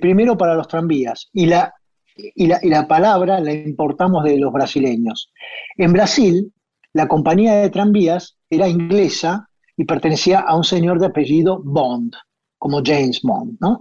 primero 0.00 0.36
para 0.38 0.54
los 0.54 0.68
tranvías 0.68 1.28
y 1.32 1.46
la, 1.46 1.72
y, 2.16 2.46
la, 2.46 2.58
y 2.62 2.68
la 2.68 2.88
palabra 2.88 3.40
la 3.40 3.52
importamos 3.52 4.24
de 4.24 4.38
los 4.38 4.52
brasileños. 4.52 5.30
En 5.76 5.92
Brasil, 5.92 6.52
la 6.92 7.06
compañía 7.08 7.54
de 7.56 7.70
tranvías 7.70 8.36
era 8.48 8.68
inglesa 8.68 9.48
y 9.76 9.84
pertenecía 9.84 10.40
a 10.40 10.56
un 10.56 10.64
señor 10.64 10.98
de 10.98 11.06
apellido 11.06 11.60
Bond, 11.62 12.14
como 12.58 12.80
James 12.84 13.20
Bond, 13.22 13.58
¿no? 13.60 13.80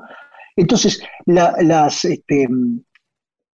Entonces, 0.57 1.01
la- 1.25 1.55
las, 1.61 2.03
este, 2.05 2.47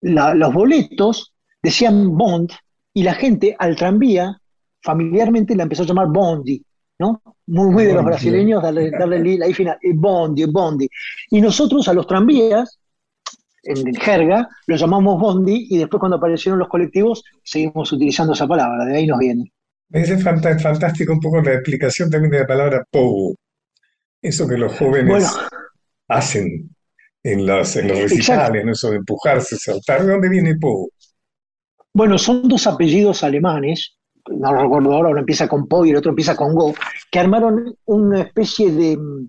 la- 0.00 0.34
los 0.34 0.52
boletos 0.52 1.32
decían 1.62 2.16
Bond 2.16 2.50
y 2.94 3.02
la 3.02 3.14
gente 3.14 3.54
al 3.58 3.76
tranvía 3.76 4.36
familiarmente 4.82 5.54
la 5.54 5.64
empezó 5.64 5.82
a 5.82 5.86
llamar 5.86 6.08
Bondi, 6.08 6.64
¿no? 6.98 7.20
Muy, 7.46 7.70
muy 7.70 7.84
de 7.84 7.94
los 7.94 8.04
brasileños 8.04 8.62
darle, 8.62 8.90
darle 8.90 9.36
la 9.36 9.46
I 9.48 9.52
final, 9.52 9.76
eh, 9.82 9.92
Bondi, 9.94 10.44
Bondi. 10.46 10.88
Y 11.30 11.40
nosotros 11.42 11.86
a 11.88 11.92
los 11.92 12.06
tranvías, 12.06 12.78
en 13.62 13.94
jerga, 13.94 14.48
los 14.66 14.80
llamamos 14.80 15.20
Bondi 15.20 15.66
y 15.70 15.78
después 15.78 16.00
cuando 16.00 16.16
aparecieron 16.16 16.58
los 16.58 16.68
colectivos 16.68 17.22
seguimos 17.42 17.92
utilizando 17.92 18.32
esa 18.32 18.46
palabra, 18.46 18.84
de 18.84 18.96
ahí 18.96 19.06
nos 19.06 19.18
viene. 19.18 19.52
Me 19.90 20.04
fanta- 20.18 20.58
fantástico 20.58 21.12
un 21.12 21.20
poco 21.20 21.42
la 21.42 21.54
explicación 21.54 22.10
también 22.10 22.30
de 22.30 22.38
la 22.40 22.46
palabra 22.46 22.84
pogo. 22.90 23.34
Eso 24.22 24.46
que 24.46 24.56
los 24.56 24.76
jóvenes 24.78 25.08
Bueno. 25.08 25.28
hacen 26.08 26.70
en 27.22 27.46
los, 27.46 27.76
en 27.76 27.88
los 27.88 27.98
recitales, 27.98 28.64
¿no? 28.64 28.72
Eso 28.72 28.90
de 28.90 28.96
empujarse, 28.96 29.56
saltar. 29.56 30.04
¿De 30.04 30.12
dónde 30.12 30.28
viene 30.28 30.56
pogo? 30.56 30.88
Bueno, 31.92 32.18
son 32.18 32.48
dos 32.48 32.66
apellidos 32.66 33.24
alemanes, 33.24 33.96
no 34.28 34.52
lo 34.52 34.62
recuerdo 34.62 34.92
ahora, 34.94 35.08
uno 35.10 35.20
empieza 35.20 35.48
con 35.48 35.66
Po 35.66 35.84
y 35.84 35.90
el 35.90 35.96
otro 35.96 36.10
empieza 36.10 36.36
con 36.36 36.54
Go, 36.54 36.74
que 37.10 37.18
armaron 37.18 37.74
una 37.86 38.20
especie 38.22 38.70
de 38.70 38.96
mm, 38.96 39.28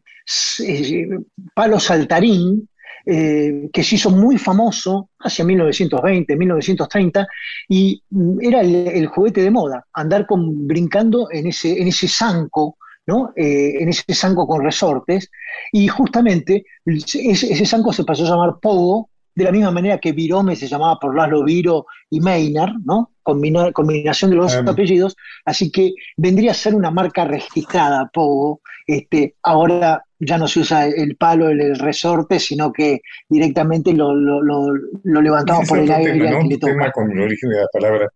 eh, 0.64 1.10
palo 1.56 1.80
saltarín 1.80 2.70
eh, 3.06 3.70
que 3.74 3.84
se 3.84 3.96
hizo 3.96 4.10
muy 4.12 4.38
famoso 4.38 5.10
hacia 5.20 5.44
1920, 5.46 6.36
1930, 6.36 7.28
y 7.70 8.02
mm, 8.10 8.38
era 8.42 8.62
el, 8.62 8.76
el 8.88 9.08
juguete 9.08 9.42
de 9.42 9.52
moda, 9.52 9.86
andar 9.94 10.26
con, 10.26 10.68
brincando 10.68 11.28
en 11.32 11.48
ese, 11.48 11.82
en 11.82 11.88
ese 11.88 12.08
zanco, 12.08 12.78
¿no? 13.08 13.32
Eh, 13.36 13.82
en 13.82 13.90
ese 13.90 14.14
zanco 14.14 14.46
con 14.48 14.64
resortes, 14.64 15.30
y 15.72 15.88
justamente 15.88 16.64
ese, 16.86 17.22
ese 17.30 17.66
zanco 17.66 17.92
se 17.94 18.04
pasó 18.04 18.24
a 18.26 18.30
llamar 18.30 18.56
Pogo, 18.62 19.10
de 19.34 19.46
la 19.46 19.52
misma 19.54 19.72
manera 19.72 19.98
que 19.98 20.12
Virome 20.12 20.58
se 20.58 20.68
llamaba 20.68 21.00
por 21.00 21.16
Laszlo 21.16 21.46
Viro 21.46 21.86
y 22.10 22.20
Maynard, 22.20 22.74
¿no? 22.84 23.12
Combina- 23.24 23.72
combinación 23.72 24.30
de 24.32 24.36
los 24.38 24.52
dos 24.54 24.64
Ah. 24.68 24.72
apellidos, 24.72 25.16
así 25.46 25.72
que 25.72 25.94
vendría 26.18 26.52
a 26.52 26.54
ser 26.54 26.76
una 26.76 26.92
marca 26.92 27.24
registrada, 27.24 28.10
Pogo. 28.14 28.60
Este, 28.96 29.36
ahora 29.44 30.04
ya 30.20 30.38
no 30.38 30.48
se 30.48 30.60
usa 30.62 30.86
el 30.88 31.16
palo, 31.18 31.50
el, 31.50 31.62
el 31.62 31.80
resorte, 31.80 32.40
sino 32.40 32.72
que 32.72 33.02
directamente 33.30 33.94
lo, 33.94 34.14
lo- 34.14 34.42
lo- 34.42 34.74
lo 35.04 35.22
levantamos 35.22 35.68
por 35.68 35.80
el 35.80 35.92
aire 35.92 36.14
tema, 36.14 36.32
¿no? 36.32 36.40
que 36.42 36.48
le 36.48 36.54
Un 36.56 36.60
tema 36.60 36.92
con 36.92 37.12
el 37.12 37.20
origen 37.22 37.50
de 37.50 37.58
la 37.58 37.68
palabra. 37.72 38.08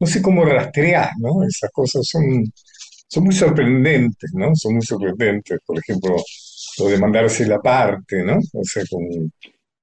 No 0.00 0.06
sé 0.06 0.22
cómo 0.22 0.44
rastrear, 0.44 1.10
¿no? 1.18 1.42
Esas 1.42 1.70
cosas 1.72 2.06
son, 2.06 2.44
son 3.08 3.24
muy 3.24 3.34
sorprendentes, 3.34 4.30
¿no? 4.34 4.54
Son 4.54 4.74
muy 4.74 4.82
sorprendentes. 4.82 5.58
Por 5.66 5.78
ejemplo, 5.78 6.16
lo 6.78 6.86
de 6.88 6.98
mandarse 6.98 7.46
la 7.46 7.58
parte, 7.60 8.22
¿no? 8.22 8.38
O 8.52 8.64
sea, 8.64 8.84
con, 8.90 9.02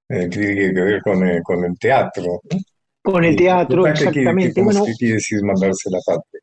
eh, 0.09 0.27
tiene 0.29 0.55
que 0.55 0.81
ver 0.81 1.01
con, 1.01 1.27
eh, 1.27 1.41
con 1.43 1.63
el 1.65 1.77
teatro, 1.77 2.23
¿no? 2.51 2.59
Con 3.03 3.23
el 3.23 3.35
teatro, 3.35 3.85
exactamente. 3.87 4.61
Bueno, 4.61 4.85
qué 4.85 4.93
quiere 4.97 5.13
decir 5.15 5.41
mandarse 5.43 5.89
la 5.91 5.99
parte. 6.05 6.39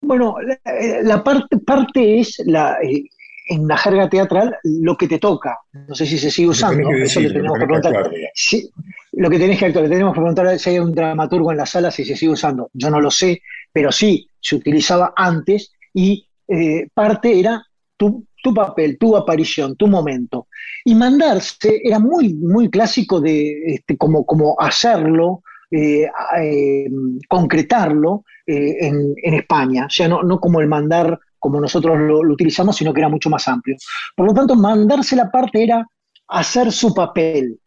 Bueno, 0.00 0.36
la, 0.42 0.54
eh, 0.78 1.00
la 1.02 1.24
parte, 1.24 1.56
parte 1.58 2.20
es 2.20 2.36
la, 2.44 2.76
eh, 2.82 3.04
en 3.46 3.68
la 3.68 3.76
jerga 3.76 4.08
teatral 4.08 4.56
lo 4.62 4.96
que 4.96 5.08
te 5.08 5.18
toca. 5.18 5.58
No 5.72 5.94
sé 5.94 6.06
si 6.06 6.18
se 6.18 6.30
sigue 6.30 6.48
Lo 6.48 6.52
que 6.52 6.58
tenés 6.58 7.16
usando, 7.16 7.28
le 7.28 7.28
lo 7.28 7.32
que 7.32 7.34
tenemos 7.34 7.58
que 7.58 7.64
preguntar. 7.66 7.96
actuar, 7.96 8.14
digamos. 8.14 8.32
Sí, 8.34 8.70
lo 9.12 9.30
que 9.30 9.38
tenés 9.38 9.58
que 9.58 9.66
actuar, 9.66 9.84
le 9.84 9.90
tenemos 9.90 10.14
que 10.14 10.20
preguntar 10.20 10.58
si 10.58 10.70
hay 10.70 10.78
un 10.78 10.92
dramaturgo 10.92 11.50
en 11.52 11.58
la 11.58 11.66
sala, 11.66 11.90
si 11.90 12.04
se 12.04 12.16
sigue 12.16 12.32
usando. 12.32 12.70
Yo 12.72 12.90
no 12.90 13.00
lo 13.00 13.10
sé, 13.10 13.42
pero 13.72 13.92
sí, 13.92 14.28
se 14.40 14.56
utilizaba 14.56 15.12
antes 15.16 15.72
y 15.92 16.26
eh, 16.48 16.88
parte 16.92 17.38
era 17.38 17.64
tu, 17.96 18.26
tu 18.42 18.52
papel, 18.52 18.98
tu 18.98 19.16
aparición, 19.16 19.76
tu 19.76 19.86
momento. 19.86 20.48
Y 20.84 20.94
mandarse 20.94 21.80
era 21.82 21.98
muy, 21.98 22.34
muy 22.34 22.68
clásico 22.70 23.20
de 23.20 23.74
este, 23.74 23.96
como, 23.96 24.24
como 24.24 24.56
hacerlo, 24.58 25.42
eh, 25.70 26.06
eh, 26.40 26.86
concretarlo 27.28 28.24
eh, 28.46 28.76
en, 28.86 29.14
en 29.22 29.34
España. 29.34 29.86
O 29.86 29.90
sea, 29.90 30.08
no, 30.08 30.22
no 30.22 30.38
como 30.38 30.60
el 30.60 30.68
mandar 30.68 31.18
como 31.44 31.60
nosotros 31.60 31.98
lo, 31.98 32.24
lo 32.24 32.32
utilizamos, 32.32 32.74
sino 32.74 32.94
que 32.94 33.00
era 33.00 33.10
mucho 33.10 33.28
más 33.28 33.46
amplio. 33.48 33.76
Por 34.16 34.28
lo 34.28 34.32
tanto, 34.32 34.54
mandarse 34.54 35.14
la 35.14 35.30
parte 35.30 35.62
era 35.62 35.86
hacer 36.28 36.72
su 36.72 36.94
papel. 36.94 37.60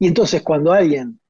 Y 0.00 0.08
entonces 0.08 0.42
cuando 0.42 0.72
alguien 0.72 1.20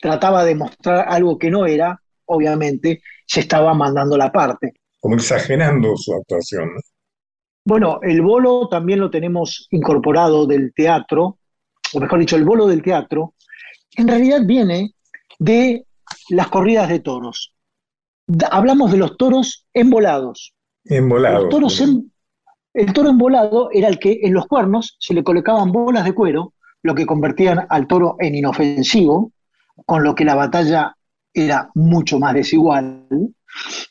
trataba 0.00 0.44
de 0.44 0.56
mostrar 0.56 1.06
algo 1.08 1.38
que 1.38 1.52
no 1.52 1.66
era, 1.66 2.02
obviamente 2.24 3.00
se 3.24 3.38
estaba 3.38 3.74
mandando 3.74 4.16
la 4.16 4.32
parte. 4.32 4.72
Como 4.98 5.14
exagerando 5.14 5.96
su 5.96 6.12
actuación, 6.14 6.74
¿no? 6.74 6.80
Bueno, 7.64 8.00
el 8.02 8.20
bolo 8.20 8.66
también 8.68 8.98
lo 8.98 9.08
tenemos 9.08 9.68
incorporado 9.70 10.48
del 10.48 10.74
teatro, 10.74 11.38
o 11.94 12.00
mejor 12.00 12.18
dicho, 12.18 12.34
el 12.34 12.44
bolo 12.44 12.66
del 12.66 12.82
teatro, 12.82 13.34
en 13.94 14.08
realidad 14.08 14.40
viene 14.44 14.94
de 15.38 15.86
las 16.30 16.48
corridas 16.48 16.88
de 16.88 16.98
toros. 16.98 17.54
Hablamos 18.50 18.90
de 18.90 18.98
los 18.98 19.16
toros 19.16 19.64
embolados. 19.72 20.54
Embolado. 20.88 21.40
Los 21.42 21.48
toros 21.50 21.80
em- 21.80 22.08
el 22.74 22.92
toro 22.92 23.08
embolado 23.10 23.70
era 23.72 23.88
el 23.88 23.98
que 23.98 24.20
en 24.22 24.34
los 24.34 24.46
cuernos 24.46 24.96
se 25.00 25.14
le 25.14 25.24
colocaban 25.24 25.72
bolas 25.72 26.04
de 26.04 26.12
cuero, 26.12 26.54
lo 26.82 26.94
que 26.94 27.06
convertían 27.06 27.66
al 27.68 27.86
toro 27.86 28.16
en 28.20 28.34
inofensivo, 28.36 29.32
con 29.86 30.04
lo 30.04 30.14
que 30.14 30.24
la 30.24 30.34
batalla 30.34 30.94
era 31.34 31.70
mucho 31.74 32.18
más 32.18 32.34
desigual. 32.34 33.06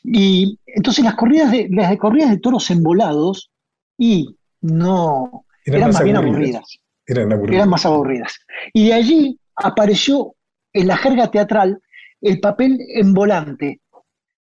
Y 0.04 0.58
entonces 0.66 1.04
las 1.04 1.14
corridas 1.16 1.50
de, 1.50 1.68
las 1.70 1.90
de 1.90 1.98
corridas 1.98 2.30
de 2.30 2.38
toros 2.38 2.70
embolados 2.70 3.50
y 3.98 4.36
no 4.62 5.44
Eran 5.64 5.78
eran 5.80 5.88
más 5.88 5.94
más 5.96 6.04
bien 6.04 6.16
aburridas. 6.16 6.38
aburridas 6.38 6.78
Eran 7.06 7.32
aburridas. 7.32 7.56
eran 7.56 7.68
más 7.68 7.86
aburridas. 7.86 8.38
Y 8.72 8.86
de 8.88 8.94
allí 8.94 9.40
apareció 9.56 10.34
en 10.72 10.86
la 10.86 10.96
jerga 10.96 11.30
teatral 11.30 11.80
el 12.20 12.40
papel 12.40 12.78
en 12.94 13.12
volante. 13.12 13.80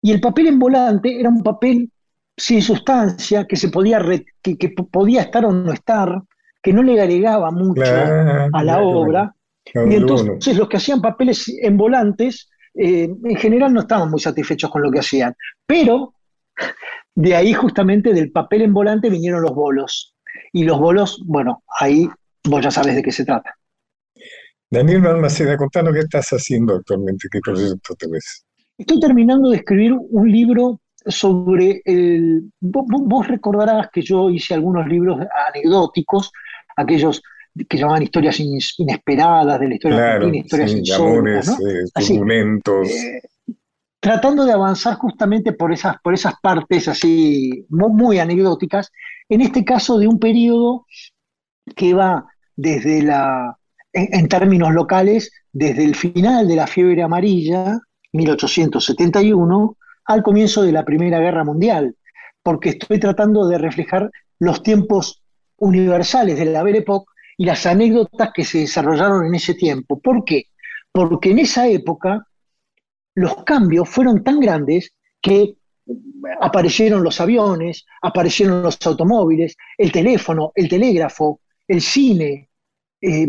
Y 0.02 0.12
el 0.12 0.20
papel 0.22 0.48
en 0.48 0.60
volante 0.60 1.20
era 1.20 1.30
un 1.30 1.42
papel 1.42 1.92
sin 2.38 2.62
sustancia, 2.62 3.46
que 3.46 3.56
se 3.56 3.70
podía 3.70 4.02
que, 4.42 4.70
podía 4.92 5.22
estar 5.22 5.46
o 5.46 5.52
no 5.52 5.72
estar, 5.72 6.22
que 6.62 6.74
no 6.74 6.84
le 6.84 7.00
agregaba 7.00 7.52
mucho 7.52 7.84
a 8.54 8.64
la 8.64 8.80
obra. 8.82 9.36
y 9.74 9.96
entonces 9.96 10.58
los 10.58 10.68
que 10.68 10.78
hacían 10.78 11.02
papeles 11.02 11.46
en 11.62 11.78
volantes, 11.78 12.50
eh, 12.74 13.10
en 13.24 13.36
general 13.38 13.74
no 13.74 13.82
estaban 13.82 14.10
muy 14.10 14.20
satisfechos 14.20 14.70
con 14.70 14.82
lo 14.82 14.92
que 14.92 15.00
hacían. 15.00 15.34
Pero 15.66 16.14
de 17.16 17.36
ahí 17.36 17.54
justamente 17.54 18.14
del 18.14 18.32
papel 18.32 18.64
en 18.64 18.74
volante 18.74 19.10
vinieron 19.10 19.42
los 19.42 19.54
bolos. 19.54 20.16
Y 20.52 20.64
los 20.64 20.80
bolos, 20.80 21.22
bueno, 21.26 21.64
ahí 21.80 22.08
vos 22.44 22.64
ya 22.64 22.72
sabes 22.72 22.96
de 22.96 23.04
qué 23.04 23.12
se 23.12 23.26
trata. 23.26 23.56
Daniel 24.70 25.02
Balmaceda, 25.02 25.56
contanos 25.56 25.94
qué 25.94 26.00
estás 26.00 26.30
haciendo 26.32 26.76
actualmente, 26.76 27.28
qué 27.32 27.40
proyecto 27.40 27.96
tenés. 27.96 28.46
Estoy 28.78 29.00
terminando 29.00 29.50
de 29.50 29.58
escribir 29.58 29.94
un 29.94 30.30
libro 30.30 30.82
sobre 31.06 31.82
el... 31.86 32.52
Vos, 32.60 33.28
recordarás 33.28 33.90
que 33.92 34.02
yo 34.02 34.30
hice 34.30 34.54
algunos 34.54 34.88
libros 34.88 35.20
anecdóticos, 35.48 36.32
aquellos 36.76 37.22
que 37.70 37.78
llamaban 37.78 38.04
historias 38.04 38.40
inesperadas 38.78 39.60
de 39.60 39.68
la 39.68 39.76
historia 39.76 40.14
argentina, 40.14 40.44
historias 40.44 40.72
sí, 40.72 40.80
insólitas, 40.80 41.60
¿no? 41.60 42.84
Eh, 42.84 42.84
eh, 42.84 43.22
tratando 44.00 44.46
de 44.46 44.52
avanzar 44.52 44.96
justamente 44.96 45.54
por 45.54 45.72
esas, 45.72 45.96
por 46.04 46.14
esas 46.14 46.34
partes 46.42 46.88
así 46.88 47.66
muy, 47.70 48.20
anecdóticas, 48.20 48.92
en 49.30 49.42
este 49.42 49.64
caso 49.64 49.98
de 49.98 50.08
un 50.08 50.20
periodo 50.20 50.86
que 51.76 51.94
va 51.94 52.26
desde 52.56 53.02
la, 53.02 53.58
en 53.94 54.28
términos 54.28 54.74
locales, 54.74 55.32
desde 55.52 55.86
el 55.86 55.96
final 55.96 56.48
de 56.48 56.56
la 56.58 56.68
fiebre 56.68 57.02
amarilla, 57.02 57.80
1871, 58.12 59.78
al 60.06 60.24
comienzo 60.24 60.64
de 60.64 60.72
la 60.72 60.86
Primera 60.86 61.20
Guerra 61.20 61.44
Mundial, 61.44 61.96
porque 62.44 62.70
estoy 62.70 63.00
tratando 63.00 63.48
de 63.48 63.58
reflejar 63.58 64.12
los 64.40 64.62
tiempos 64.64 65.24
universales 65.58 66.38
de 66.38 66.46
la 66.46 66.64
Belle 66.64 66.80
Époque 66.80 67.12
y 67.38 67.46
las 67.46 67.66
anécdotas 67.66 68.32
que 68.34 68.46
se 68.46 68.60
desarrollaron 68.60 69.26
en 69.26 69.36
ese 69.36 69.56
tiempo. 69.56 70.00
¿Por 70.00 70.24
qué? 70.24 70.46
Porque 70.92 71.32
en 71.32 71.40
esa 71.40 71.68
época 71.68 72.28
los 73.16 73.44
cambios 73.44 73.90
fueron 73.90 74.24
tan 74.24 74.40
grandes 74.40 74.94
que 75.22 75.56
aparecieron 76.42 77.04
los 77.04 77.20
aviones, 77.22 77.86
aparecieron 78.02 78.64
los 78.64 78.78
automóviles, 78.86 79.56
el 79.78 79.92
teléfono, 79.92 80.52
el 80.56 80.70
telégrafo, 80.70 81.42
el 81.68 81.82
cine. 81.82 82.50
Eh, 83.02 83.28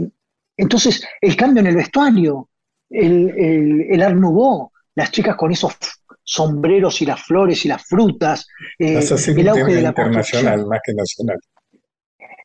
entonces, 0.57 1.07
el 1.21 1.37
cambio 1.37 1.61
en 1.61 1.69
el 1.69 1.77
vestuario, 1.77 2.49
el, 2.91 3.31
el, 3.31 3.87
el 3.91 4.03
Art 4.03 4.17
las 4.95 5.11
chicas 5.11 5.37
con 5.37 5.53
esos 5.53 5.77
sombreros 6.27 7.01
y 7.03 7.07
las 7.07 7.23
flores 7.23 7.65
y 7.65 7.69
las 7.69 7.85
frutas, 7.85 8.49
eh, 8.79 8.99
el 8.99 9.49
auge 9.49 9.75
de 9.75 9.83
la 9.83 9.89
internacional 9.91 10.67
más 10.67 10.81
que 10.85 10.93
nacional. 10.93 11.39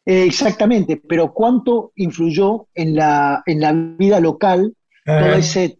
Eh, 0.06 0.24
exactamente, 0.24 1.02
pero 1.08 1.34
cuánto 1.34 1.92
influyó 1.96 2.68
en 2.76 2.96
la, 2.96 3.44
en 3.46 3.60
la 3.60 3.74
vida 3.74 4.20
local 4.20 4.74
todo 5.04 5.34
ese, 5.34 5.78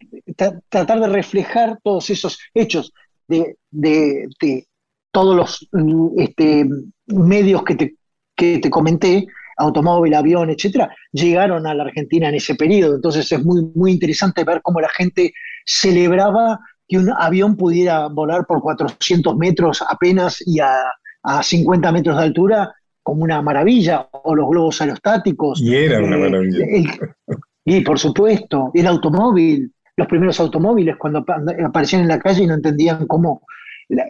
tratar 0.68 1.00
de 1.00 1.08
reflejar 1.08 1.80
todos 1.84 2.10
esos 2.10 2.40
hechos 2.56 2.92
de, 3.28 3.56
de, 3.70 4.66
todos 5.12 5.36
los 5.36 5.70
este, 6.18 6.68
medios 7.06 7.64
que 7.64 7.76
te, 7.76 7.96
que 8.36 8.58
te 8.58 8.70
comenté, 8.70 9.28
automóvil, 9.58 10.16
avión, 10.16 10.50
etcétera, 10.50 10.90
llegaron 11.12 11.68
a 11.68 11.76
la 11.76 11.84
Argentina 11.84 12.30
en 12.30 12.36
ese 12.36 12.56
periodo. 12.56 12.96
Entonces 12.96 13.32
es 13.32 13.46
muy, 13.46 13.62
muy 13.76 13.92
interesante 13.92 14.44
ver 14.44 14.62
cómo 14.64 14.82
la 14.82 14.90
gente 14.90 15.34
celebraba 15.66 16.60
que 16.92 16.98
un 16.98 17.10
avión 17.10 17.56
pudiera 17.56 18.08
volar 18.08 18.46
por 18.46 18.62
400 18.62 19.38
metros 19.38 19.82
apenas 19.88 20.44
y 20.46 20.60
a, 20.60 20.76
50 21.42 21.90
metros 21.92 22.18
de 22.18 22.24
altura 22.24 22.74
como 23.02 23.24
una 23.24 23.42
maravilla, 23.42 24.10
o 24.12 24.36
los 24.36 24.50
globos 24.50 24.82
aerostáticos. 24.82 25.62
Y 25.62 25.74
era 25.74 26.00
una 26.00 26.18
eh, 26.18 26.20
maravilla. 26.20 26.66
y 27.66 27.82
por 27.82 27.98
supuesto, 27.98 28.72
el 28.74 28.88
automóvil, 28.88 29.72
los 29.96 30.08
primeros 30.08 30.40
automóviles 30.42 30.98
cuando 30.98 31.24
aparecían 31.66 32.02
en 32.02 32.10
la 32.10 32.20
calle 32.20 32.44
y 32.44 32.48
no 32.48 32.56
entendían 32.56 33.08
cómo. 33.08 33.44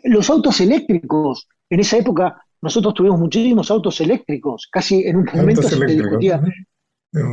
Los 0.05 0.29
autos 0.31 0.59
eléctricos, 0.61 1.47
en 1.69 1.81
esa 1.81 1.97
época 1.97 2.41
nosotros 2.61 2.95
tuvimos 2.95 3.19
muchísimos 3.19 3.69
autos 3.69 4.01
eléctricos, 4.01 4.67
casi 4.71 5.05
en 5.05 5.17
un 5.17 5.29
momento 5.33 5.61
se 5.61 5.85
discutía. 5.85 6.41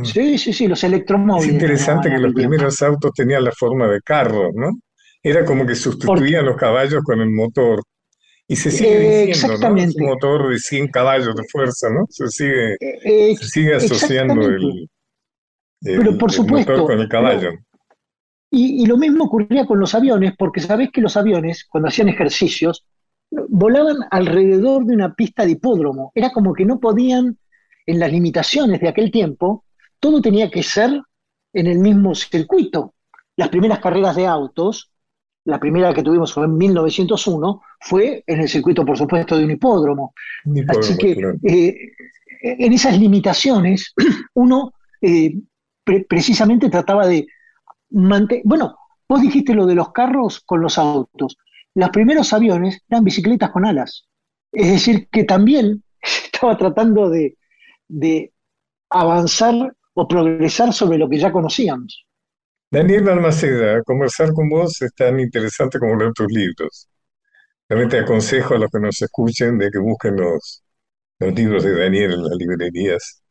Sí, 0.03 0.37
sí, 0.37 0.53
sí, 0.53 0.67
los 0.67 0.83
electromóviles. 0.83 1.47
Es 1.47 1.53
interesante 1.53 2.09
que 2.09 2.19
los 2.19 2.33
primeros 2.33 2.79
autos 2.83 3.11
tenían 3.15 3.45
la 3.45 3.51
forma 3.51 3.87
de 3.87 4.01
carro, 4.01 4.51
¿no? 4.53 4.77
Era 5.21 5.45
como 5.45 5.65
que 5.65 5.75
sustituían 5.75 6.45
los 6.45 6.55
caballos 6.55 7.03
con 7.03 7.19
el 7.19 7.29
motor. 7.29 7.81
Y 8.47 8.55
se 8.55 8.71
sigue 8.71 9.27
diciendo, 9.27 9.57
¿no? 9.59 9.75
un 9.75 10.05
motor 10.05 10.49
de 10.49 10.57
100 10.57 10.87
caballos 10.87 11.35
de 11.35 11.43
fuerza, 11.51 11.89
¿no? 11.89 12.05
Se 12.09 12.27
sigue, 12.29 12.77
eh, 12.79 13.35
sigue 13.37 13.75
asociando 13.75 14.41
el, 14.47 14.89
Pero 15.81 16.17
por 16.17 16.31
supuesto, 16.31 16.71
motor 16.71 16.87
con 16.87 16.99
el 16.99 17.07
caballo. 17.07 17.51
Y, 18.49 18.81
y, 18.81 18.85
lo 18.87 18.97
mismo 18.97 19.25
ocurría 19.25 19.67
con 19.67 19.79
los 19.79 19.93
aviones, 19.93 20.33
porque 20.35 20.61
sabés 20.61 20.89
que 20.91 21.01
los 21.01 21.15
aviones, 21.15 21.67
cuando 21.69 21.89
hacían 21.89 22.09
ejercicios, 22.09 22.87
volaban 23.49 23.97
alrededor 24.09 24.85
de 24.85 24.95
una 24.95 25.13
pista 25.13 25.45
de 25.45 25.51
hipódromo. 25.51 26.11
Era 26.15 26.31
como 26.31 26.53
que 26.53 26.65
no 26.65 26.79
podían, 26.79 27.37
en 27.85 27.99
las 27.99 28.11
limitaciones 28.11 28.79
de 28.79 28.89
aquel 28.89 29.11
tiempo, 29.11 29.65
todo 29.99 30.21
tenía 30.21 30.49
que 30.49 30.63
ser 30.63 31.01
en 31.53 31.67
el 31.67 31.79
mismo 31.79 32.15
circuito. 32.15 32.93
Las 33.35 33.49
primeras 33.49 33.79
carreras 33.79 34.15
de 34.15 34.25
autos 34.25 34.91
la 35.45 35.59
primera 35.59 35.93
que 35.93 36.03
tuvimos 36.03 36.33
fue 36.33 36.45
en 36.45 36.57
1901, 36.57 37.61
fue 37.81 38.23
en 38.27 38.41
el 38.41 38.49
circuito, 38.49 38.85
por 38.85 38.97
supuesto, 38.97 39.37
de 39.37 39.45
un 39.45 39.51
hipódromo. 39.51 40.13
Así 40.67 40.97
que 40.97 41.11
eh, 41.43 41.75
en 42.41 42.73
esas 42.73 42.99
limitaciones, 42.99 43.93
uno 44.33 44.73
eh, 45.01 45.33
precisamente 46.07 46.69
trataba 46.69 47.07
de 47.07 47.27
mantener... 47.91 48.43
Bueno, 48.45 48.77
vos 49.07 49.21
dijiste 49.21 49.53
lo 49.53 49.65
de 49.65 49.75
los 49.75 49.91
carros 49.91 50.41
con 50.41 50.61
los 50.61 50.77
autos. 50.77 51.37
Los 51.75 51.89
primeros 51.89 52.33
aviones 52.33 52.81
eran 52.89 53.03
bicicletas 53.03 53.51
con 53.51 53.65
alas. 53.65 54.05
Es 54.51 54.69
decir, 54.71 55.07
que 55.09 55.23
también 55.23 55.83
estaba 56.31 56.57
tratando 56.57 57.09
de, 57.09 57.37
de 57.87 58.33
avanzar 58.89 59.73
o 59.93 60.07
progresar 60.07 60.73
sobre 60.73 60.97
lo 60.97 61.09
que 61.09 61.17
ya 61.17 61.31
conocíamos. 61.31 62.05
Daniel 62.71 63.03
Balmaceda, 63.03 63.83
conversar 63.83 64.33
con 64.33 64.49
vos 64.49 64.81
es 64.81 64.93
tan 64.93 65.19
interesante 65.19 65.79
como 65.79 65.95
leer 65.95 66.13
tus 66.13 66.27
libros. 66.31 66.87
Realmente 67.69 67.99
aconsejo 67.99 68.55
a 68.55 68.59
los 68.59 68.71
que 68.71 68.79
nos 68.79 69.01
escuchen 69.01 69.57
de 69.59 69.71
que 69.71 69.79
busquen 69.79 70.17
los, 70.17 70.63
los 71.19 71.33
libros 71.35 71.63
de 71.63 71.79
Daniel 71.79 72.13
en 72.13 72.23
las 72.23 72.37
librerías 72.37 73.23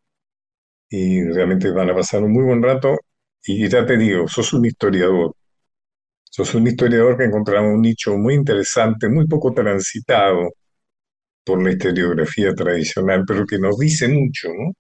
y 0.91 1.23
realmente 1.25 1.71
van 1.71 1.91
a 1.91 1.95
pasar 1.95 2.23
un 2.23 2.33
muy 2.33 2.45
buen 2.45 2.63
rato. 2.63 2.97
Y 3.45 3.69
ya 3.69 3.87
te 3.87 3.97
digo, 3.97 4.29
sos 4.29 4.53
un 4.53 4.67
historiador. 4.67 5.35
Sos 6.25 6.55
un 6.55 6.67
historiador 6.69 7.17
que 7.19 7.25
encontramos 7.25 7.75
un 7.75 7.83
nicho 7.83 8.17
muy 8.17 8.35
interesante, 8.35 9.09
muy 9.09 9.27
poco 9.27 9.53
transitado 9.55 10.51
por 11.45 11.63
la 11.63 11.73
historiografía 11.73 12.55
tradicional, 12.55 13.25
pero 13.27 13.47
que 13.47 13.59
nos 13.59 13.77
dice 13.79 14.09
mucho, 14.09 14.49
¿no? 14.49 14.73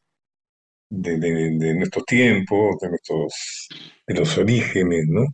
De, 0.90 1.18
de, 1.18 1.74
nuestros 1.74 2.04
tiempos, 2.04 2.76
de, 2.80 2.88
nuestros, 2.88 3.68
de 4.06 4.14
los 4.14 4.38
orígenes, 4.38 5.06
¿no? 5.08 5.24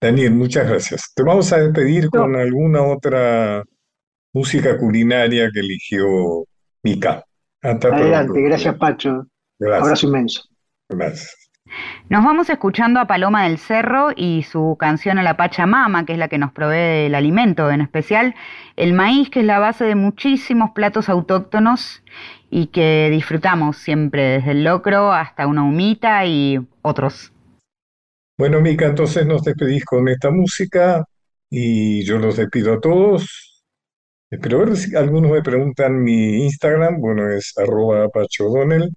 Daniel, 0.00 0.32
muchas 0.32 0.68
gracias. 0.68 1.12
Te 1.14 1.22
vamos 1.22 1.52
a 1.52 1.58
despedir 1.58 2.10
con 2.10 2.36
alguna 2.36 2.82
otra 2.82 3.62
música 4.32 4.78
culinaria 4.78 5.50
que 5.52 5.60
eligió 5.60 6.44
Mica. 6.82 7.24
Adelante, 7.62 8.40
gracias 8.42 8.76
Pacho. 8.76 9.26
Gracias. 9.58 9.82
Abrazo 9.82 10.06
inmenso. 10.06 10.42
Gracias. 10.88 11.45
Nos 12.08 12.24
vamos 12.24 12.48
escuchando 12.50 13.00
a 13.00 13.06
Paloma 13.06 13.44
del 13.44 13.58
Cerro 13.58 14.10
y 14.14 14.44
su 14.44 14.76
canción 14.78 15.18
a 15.18 15.22
la 15.22 15.36
Pachamama, 15.36 16.06
que 16.06 16.12
es 16.12 16.18
la 16.18 16.28
que 16.28 16.38
nos 16.38 16.52
provee 16.52 17.06
el 17.06 17.14
alimento, 17.14 17.70
en 17.70 17.80
especial 17.80 18.34
el 18.76 18.92
maíz, 18.92 19.30
que 19.30 19.40
es 19.40 19.46
la 19.46 19.58
base 19.58 19.84
de 19.84 19.94
muchísimos 19.94 20.70
platos 20.70 21.08
autóctonos 21.08 22.02
y 22.50 22.68
que 22.68 23.08
disfrutamos 23.10 23.76
siempre, 23.78 24.22
desde 24.22 24.52
el 24.52 24.64
locro 24.64 25.12
hasta 25.12 25.46
una 25.46 25.64
humita 25.64 26.24
y 26.26 26.60
otros. 26.82 27.32
Bueno, 28.38 28.60
Mica, 28.60 28.86
entonces 28.86 29.26
nos 29.26 29.42
despedís 29.42 29.84
con 29.84 30.08
esta 30.08 30.30
música 30.30 31.04
y 31.50 32.04
yo 32.04 32.18
los 32.18 32.36
despido 32.36 32.74
a 32.74 32.80
todos. 32.80 33.64
Espero 34.30 34.58
ver 34.58 34.76
si 34.76 34.94
algunos 34.96 35.30
me 35.30 35.42
preguntan 35.42 36.02
mi 36.02 36.44
Instagram, 36.44 37.00
bueno, 37.00 37.30
es 37.30 37.56
arroba 37.56 38.08
pachodonel, 38.08 38.90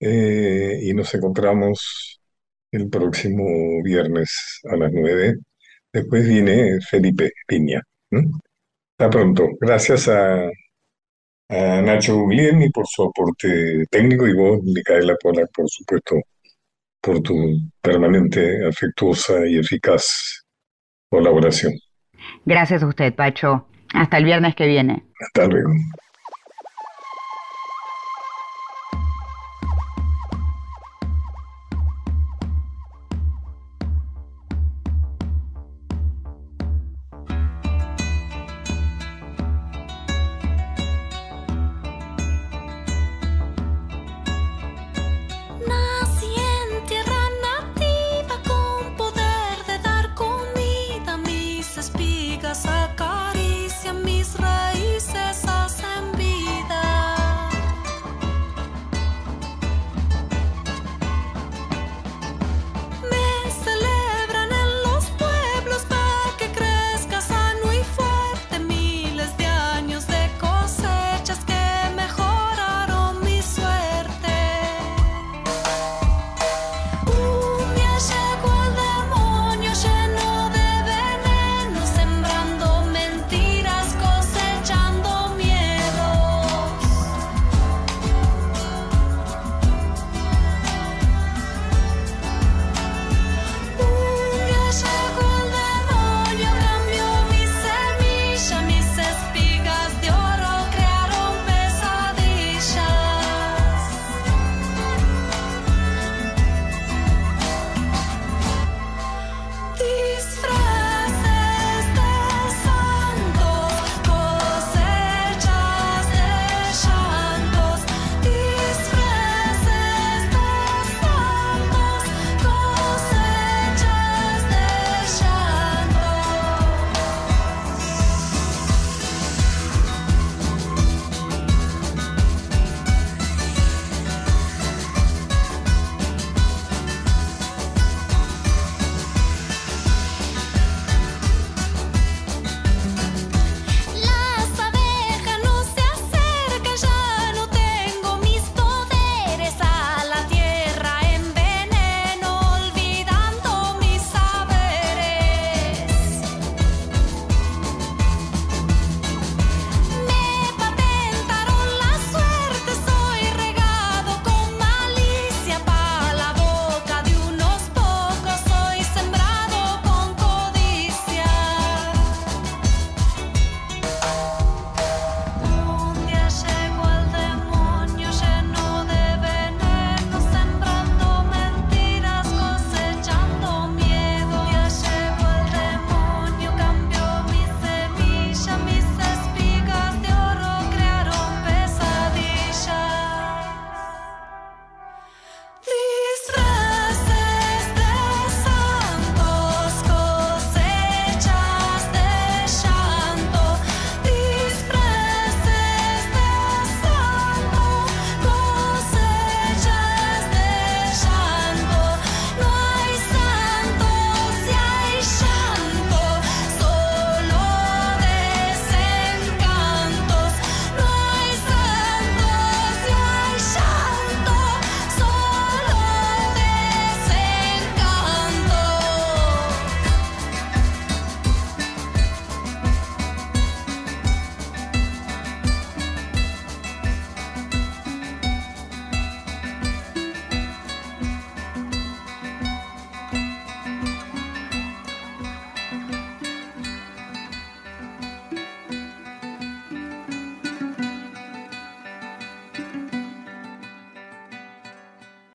eh, 0.00 0.80
y 0.82 0.94
nos 0.94 1.14
encontramos 1.14 2.20
el 2.72 2.88
próximo 2.88 3.82
viernes 3.82 4.60
a 4.70 4.76
las 4.76 4.92
9. 4.92 5.36
Después 5.92 6.28
viene 6.28 6.80
Felipe 6.80 7.32
Piña. 7.46 7.82
Hasta 8.10 9.10
pronto. 9.10 9.48
Gracias 9.60 10.08
a 10.08 10.50
a 11.48 11.80
Nacho 11.80 12.16
Guglielmi 12.16 12.70
por 12.70 12.86
su 12.86 13.04
aporte 13.04 13.86
técnico 13.90 14.26
y 14.26 14.34
vos, 14.34 14.62
Micaela 14.62 15.16
Pola, 15.20 15.46
por 15.54 15.68
supuesto, 15.68 16.16
por 17.00 17.22
tu 17.22 17.34
permanente, 17.80 18.66
afectuosa 18.66 19.46
y 19.46 19.58
eficaz 19.58 20.44
colaboración. 21.10 21.72
Gracias 22.44 22.82
a 22.82 22.86
usted, 22.86 23.14
Pacho. 23.14 23.66
Hasta 23.94 24.18
el 24.18 24.24
viernes 24.24 24.54
que 24.54 24.66
viene. 24.66 25.04
Hasta 25.20 25.46
luego. 25.46 25.70